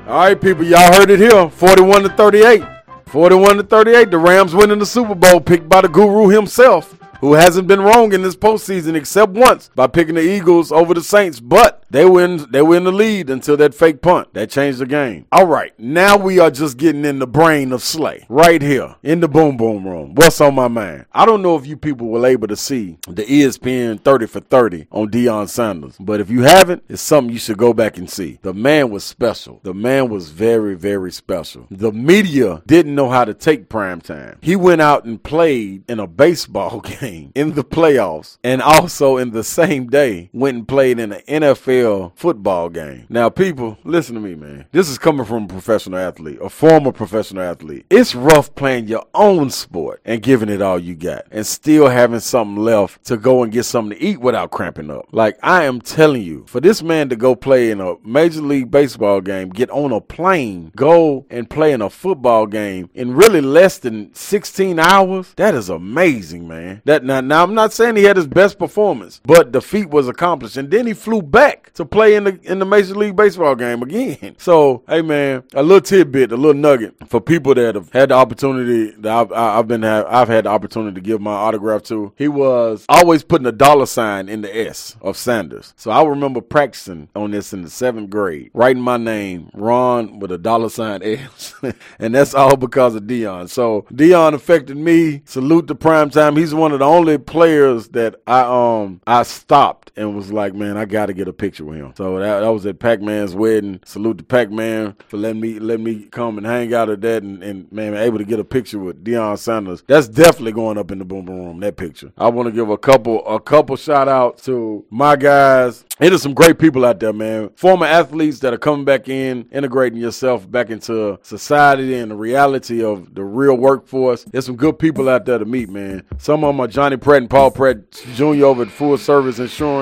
All 0.07 0.18
right, 0.18 0.38
people, 0.38 0.62
y'all 0.62 0.92
heard 0.92 1.09
it 1.09 1.18
here. 1.18 1.48
41 1.48 2.02
to 2.02 2.11
38. 2.11 2.62
41 3.07 3.57
to 3.57 3.62
38. 3.62 4.11
The 4.11 4.18
Rams 4.18 4.55
winning 4.55 4.78
the 4.78 4.85
Super 4.85 5.14
Bowl, 5.14 5.40
picked 5.40 5.70
by 5.70 5.81
the 5.81 5.88
guru 5.88 6.28
himself, 6.28 6.98
who 7.22 7.33
hasn't 7.33 7.66
been 7.66 7.81
wrong 7.81 8.12
in 8.12 8.20
this 8.20 8.37
postseason 8.37 8.94
except 8.94 9.33
once 9.33 9.70
by 9.74 9.87
picking 9.87 10.16
the 10.16 10.20
Eagles 10.20 10.70
over 10.70 10.92
the 10.92 11.02
Saints. 11.02 11.40
But 11.40 11.81
they 11.92 12.07
win 12.07 12.46
they 12.50 12.62
were 12.62 12.76
in 12.76 12.85
the 12.85 12.92
lead 12.92 13.28
until 13.28 13.57
that 13.59 13.74
fake 13.74 14.00
punt. 14.00 14.33
That 14.33 14.48
changed 14.48 14.78
the 14.78 14.87
game. 14.87 15.26
All 15.31 15.46
right, 15.46 15.78
now 15.78 16.16
we 16.16 16.38
are 16.38 16.50
just 16.50 16.78
getting 16.78 17.05
in 17.05 17.18
the 17.18 17.26
brain 17.26 17.70
of 17.70 17.83
Slay. 17.83 18.24
Right 18.31 18.62
here 18.62 18.96
in 19.02 19.20
the 19.20 19.28
boom 19.28 19.59
boom 19.59 19.87
room. 19.87 20.14
What's 20.14 20.40
on 20.40 20.55
my 20.55 20.68
mind? 20.68 21.05
I 21.12 21.26
don't 21.26 21.42
know 21.42 21.55
if 21.57 21.66
you 21.66 21.76
people 21.76 22.09
were 22.09 22.26
able 22.26 22.48
to 22.48 22.57
see 22.57 22.96
the 23.07 23.24
ESPN 23.24 24.00
30 24.00 24.26
for 24.26 24.40
30 24.40 24.87
on 24.90 25.11
Deion 25.11 25.48
Sanders. 25.50 25.96
But 26.00 26.20
if 26.20 26.31
you 26.31 26.42
haven't, 26.42 26.83
it's 26.88 27.02
something 27.02 27.31
you 27.33 27.38
should 27.38 27.59
go 27.59 27.74
back 27.74 27.98
and 27.98 28.09
see. 28.09 28.38
The 28.40 28.55
man 28.55 28.88
was 28.88 29.05
special. 29.05 29.61
The 29.62 29.74
man 29.74 30.09
was 30.09 30.31
very, 30.31 30.74
very 30.74 31.12
special. 31.12 31.66
The 31.70 31.92
media 31.92 32.62
didn't 32.66 32.94
know 32.94 33.11
how 33.11 33.26
to 33.26 33.35
take 33.35 33.68
prime 33.68 34.00
time. 34.00 34.38
He 34.40 34.57
went 34.57 34.81
out 34.81 35.05
and 35.05 35.22
played 35.22 35.85
in 35.88 36.00
a 36.00 36.07
baseball 36.07 36.81
game 37.00 37.33
in 37.35 37.52
the 37.52 37.64
playoffs 37.64 38.38
and 38.42 38.62
also 38.62 39.18
in 39.18 39.33
the 39.33 39.44
same 39.44 39.88
day 39.88 40.31
went 40.33 40.57
and 40.57 40.68
played 40.68 40.98
in 40.98 41.12
an 41.12 41.20
NFL 41.28 41.81
football 42.14 42.68
game. 42.68 43.06
Now, 43.08 43.28
people, 43.28 43.78
listen 43.84 44.14
to 44.14 44.20
me, 44.20 44.34
man. 44.34 44.66
This 44.72 44.88
is 44.88 44.98
coming 44.98 45.26
from 45.26 45.44
a 45.44 45.48
professional 45.48 45.98
athlete, 45.98 46.38
a 46.40 46.48
former 46.48 46.92
professional 46.92 47.42
athlete. 47.42 47.86
It's 47.90 48.14
rough 48.14 48.54
playing 48.54 48.88
your 48.88 49.04
own 49.14 49.50
sport 49.50 50.00
and 50.04 50.22
giving 50.22 50.48
it 50.48 50.62
all 50.62 50.78
you 50.78 50.94
got 50.94 51.26
and 51.30 51.46
still 51.46 51.88
having 51.88 52.20
something 52.20 52.62
left 52.62 53.04
to 53.04 53.16
go 53.16 53.42
and 53.42 53.52
get 53.52 53.64
something 53.64 53.98
to 53.98 54.04
eat 54.04 54.20
without 54.20 54.50
cramping 54.50 54.90
up. 54.90 55.06
Like, 55.12 55.38
I 55.42 55.64
am 55.64 55.80
telling 55.80 56.22
you, 56.22 56.44
for 56.46 56.60
this 56.60 56.82
man 56.82 57.08
to 57.08 57.16
go 57.16 57.34
play 57.34 57.70
in 57.70 57.80
a 57.80 57.96
Major 58.04 58.42
League 58.42 58.70
Baseball 58.70 59.20
game, 59.20 59.50
get 59.50 59.70
on 59.70 59.92
a 59.92 60.00
plane, 60.00 60.72
go 60.76 61.26
and 61.30 61.48
play 61.48 61.72
in 61.72 61.82
a 61.82 61.90
football 61.90 62.46
game 62.46 62.90
in 62.94 63.14
really 63.14 63.40
less 63.40 63.78
than 63.78 64.12
16 64.14 64.78
hours, 64.78 65.32
that 65.36 65.54
is 65.54 65.68
amazing, 65.68 66.46
man. 66.48 66.82
That 66.84 67.04
now, 67.04 67.20
now 67.20 67.42
I'm 67.42 67.54
not 67.54 67.72
saying 67.72 67.96
he 67.96 68.04
had 68.04 68.16
his 68.16 68.26
best 68.26 68.58
performance, 68.58 69.20
but 69.24 69.52
the 69.52 69.60
feat 69.60 69.90
was 69.90 70.08
accomplished. 70.08 70.56
And 70.56 70.70
then 70.70 70.86
he 70.86 70.94
flew 70.94 71.22
back 71.22 71.71
to 71.74 71.85
play 71.85 72.14
in 72.14 72.24
the 72.24 72.38
in 72.44 72.58
the 72.58 72.64
Major 72.64 72.94
League 72.94 73.16
Baseball 73.16 73.54
game 73.54 73.82
again. 73.82 74.37
So, 74.42 74.82
hey 74.88 75.02
man, 75.02 75.44
a 75.54 75.62
little 75.62 75.80
tidbit, 75.80 76.32
a 76.32 76.37
little 76.37 76.61
nugget 76.61 76.94
for 77.08 77.20
people 77.20 77.54
that 77.54 77.76
have 77.76 77.92
had 77.92 78.08
the 78.08 78.14
opportunity 78.14 78.90
that 78.98 79.12
I've, 79.12 79.32
I've 79.32 79.68
been 79.68 79.82
have, 79.82 80.06
I've 80.06 80.28
had 80.28 80.46
the 80.46 80.48
opportunity 80.50 80.94
to 80.96 81.00
give 81.00 81.20
my 81.20 81.32
autograph 81.32 81.85
to. 81.85 82.12
He 82.16 82.26
was 82.28 82.85
always 82.88 83.22
putting 83.22 83.46
a 83.46 83.52
dollar 83.52 83.87
sign 83.87 84.28
in 84.28 84.40
the 84.42 84.68
S 84.68 84.96
of 85.00 85.16
Sanders. 85.16 85.74
So 85.76 85.90
I 85.90 86.02
remember 86.02 86.40
practicing 86.40 87.08
on 87.14 87.30
this 87.30 87.52
in 87.52 87.62
the 87.62 87.70
seventh 87.70 88.11
grade, 88.11 88.50
writing 88.52 88.82
my 88.82 88.96
name, 88.96 89.50
Ron 89.54 90.18
with 90.18 90.32
a 90.32 90.38
dollar 90.38 90.68
sign 90.68 91.02
S, 91.04 91.54
and 91.98 92.14
that's 92.14 92.35
all 92.35 92.56
because 92.56 92.94
of 92.94 93.04
Deion. 93.04 93.48
So 93.48 93.87
Deion 93.92 94.35
affected 94.35 94.76
me. 94.76 95.22
Salute 95.24 95.68
to 95.68 95.74
prime 95.74 96.11
time. 96.11 96.37
He's 96.37 96.54
one 96.54 96.72
of 96.72 96.80
the 96.80 96.85
only 96.85 97.18
players 97.18 97.88
that 97.88 98.16
I 98.26 98.42
um 98.42 99.00
I 99.06 99.22
stopped 99.22 99.81
and 99.96 100.14
was 100.14 100.33
like, 100.33 100.55
man, 100.55 100.76
I 100.76 100.85
got 100.85 101.07
to 101.07 101.12
get 101.12 101.28
a 101.28 101.33
picture 101.33 101.64
with 101.64 101.78
him. 101.78 101.92
So 101.96 102.18
that, 102.18 102.40
that 102.40 102.48
was 102.48 102.66
at 102.66 102.78
Pac 102.78 103.00
Man's 103.00 103.35
wedding. 103.35 103.81
Salute 103.85 104.18
to 104.18 104.24
Pac 104.24 104.50
Man 104.50 104.96
for 105.09 105.16
letting 105.16 105.40
me 105.40 105.59
let 105.59 105.81
me 105.81 106.05
come 106.05 106.38
and 106.38 106.46
hang 106.46 106.74
out 106.74 106.90
at 106.90 107.00
that 107.02 107.22
and, 107.22 107.42
and 107.42 107.70
man 107.72 107.94
able 107.94 108.18
to 108.18 108.24
get 108.24 108.40
a 108.40 108.44
picture 108.44 108.78
with 108.78 109.05
Deion 109.05 109.38
Sanders. 109.38 109.83
That's 109.87 110.09
definitely 110.09 110.52
going 110.52 110.78
up 110.78 110.90
in 110.90 110.98
the 110.98 111.05
boom 111.05 111.24
boom 111.24 111.44
room. 111.44 111.61
That 111.61 111.76
picture. 111.76 112.12
I 112.16 112.28
want 112.28 112.46
to 112.46 112.52
give 112.52 112.70
a 112.70 112.78
couple 112.78 113.26
a 113.26 113.40
couple 113.40 113.77
shout 113.77 114.08
outs 114.08 114.44
to 114.44 114.85
my 114.90 115.16
guys. 115.16 115.85
It 116.00 116.12
is 116.12 116.23
some 116.23 116.35
great 116.35 116.58
people 116.58 116.85
out 116.85 116.98
there, 117.00 117.12
man. 117.12 117.50
Former 117.50 117.87
athletes 117.87 118.40
that 118.40 118.52
are 118.52 118.58
coming 118.58 118.85
back 118.85 119.08
in, 119.08 119.48
integrating 119.52 120.00
yourself 120.00 120.50
back 120.50 120.71
into 120.71 121.19
society 121.23 121.94
and 121.94 122.10
the 122.10 122.16
reality 122.16 122.83
of 122.83 123.14
the 123.14 123.23
real 123.23 123.54
workforce. 123.54 124.25
There's 124.25 124.46
some 124.46 124.56
good 124.56 124.79
people 124.79 125.08
out 125.08 125.27
there 125.27 125.38
to 125.38 125.44
meet, 125.44 125.69
man. 125.69 126.04
Some 126.19 126.44
of 126.44 126.48
them 126.48 126.60
are 126.60 126.66
Johnny 126.66 126.96
Pratt 126.96 127.23
and 127.23 127.31
Paul 127.31 127.50
Pratt 127.50 127.90
Jr. 128.14 128.44
over 128.46 128.62
at 128.62 128.71
Full 128.71 128.98
Service 128.98 129.38
Insurance. 129.38 129.81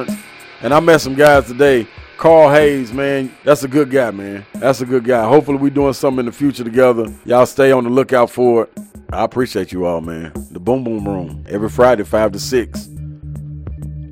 And 0.62 0.74
I 0.74 0.80
met 0.80 1.00
some 1.00 1.14
guys 1.14 1.46
today. 1.46 1.86
Carl 2.16 2.50
Hayes, 2.50 2.92
man, 2.92 3.34
that's 3.44 3.64
a 3.64 3.68
good 3.68 3.90
guy, 3.90 4.10
man. 4.10 4.44
That's 4.54 4.82
a 4.82 4.86
good 4.86 5.04
guy. 5.04 5.26
Hopefully, 5.26 5.56
we 5.56 5.70
doing 5.70 5.94
something 5.94 6.20
in 6.20 6.26
the 6.26 6.32
future 6.32 6.62
together. 6.62 7.06
Y'all 7.24 7.46
stay 7.46 7.72
on 7.72 7.84
the 7.84 7.90
lookout 7.90 8.28
for 8.28 8.64
it. 8.64 8.78
I 9.10 9.24
appreciate 9.24 9.72
you 9.72 9.86
all, 9.86 10.02
man. 10.02 10.32
The 10.50 10.60
Boom 10.60 10.84
Boom 10.84 11.08
Room 11.08 11.44
every 11.48 11.70
Friday, 11.70 12.04
five 12.04 12.32
to 12.32 12.38
six. 12.38 12.90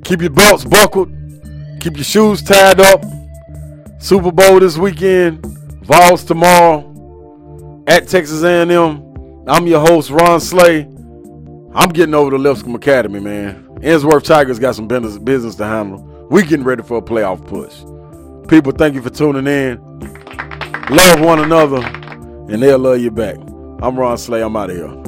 Keep 0.03 0.21
your 0.21 0.31
belts 0.31 0.65
buckled. 0.65 1.11
Keep 1.79 1.97
your 1.97 2.03
shoes 2.03 2.41
tied 2.41 2.79
up. 2.79 3.03
Super 3.99 4.31
Bowl 4.31 4.59
this 4.59 4.75
weekend. 4.77 5.45
Vols 5.83 6.23
tomorrow 6.23 7.83
at 7.87 8.07
Texas 8.07 8.41
A&M. 8.41 9.03
I'm 9.47 9.67
your 9.67 9.79
host, 9.79 10.09
Ron 10.09 10.41
Slay. 10.41 10.81
I'm 11.75 11.89
getting 11.89 12.15
over 12.15 12.31
to 12.31 12.37
Lipscomb 12.37 12.73
Academy, 12.73 13.19
man. 13.19 13.68
Ensworth 13.81 14.25
Tigers 14.25 14.59
got 14.59 14.75
some 14.75 14.89
business, 14.89 15.55
to 15.55 15.63
handle. 15.63 15.99
We 16.29 16.43
getting 16.43 16.65
ready 16.65 16.83
for 16.83 16.97
a 16.97 17.01
playoff 17.01 17.45
push. 17.47 17.79
People, 18.49 18.73
thank 18.73 18.93
you 18.93 19.01
for 19.01 19.09
tuning 19.09 19.47
in. 19.47 19.79
Love 20.89 21.21
one 21.21 21.39
another, 21.39 21.77
and 21.77 22.61
they'll 22.61 22.77
love 22.77 22.99
you 22.99 23.09
back. 23.09 23.37
I'm 23.81 23.97
Ron 23.97 24.17
Slay. 24.17 24.41
I'm 24.41 24.57
out 24.57 24.69
of 24.69 24.75
here. 24.75 24.98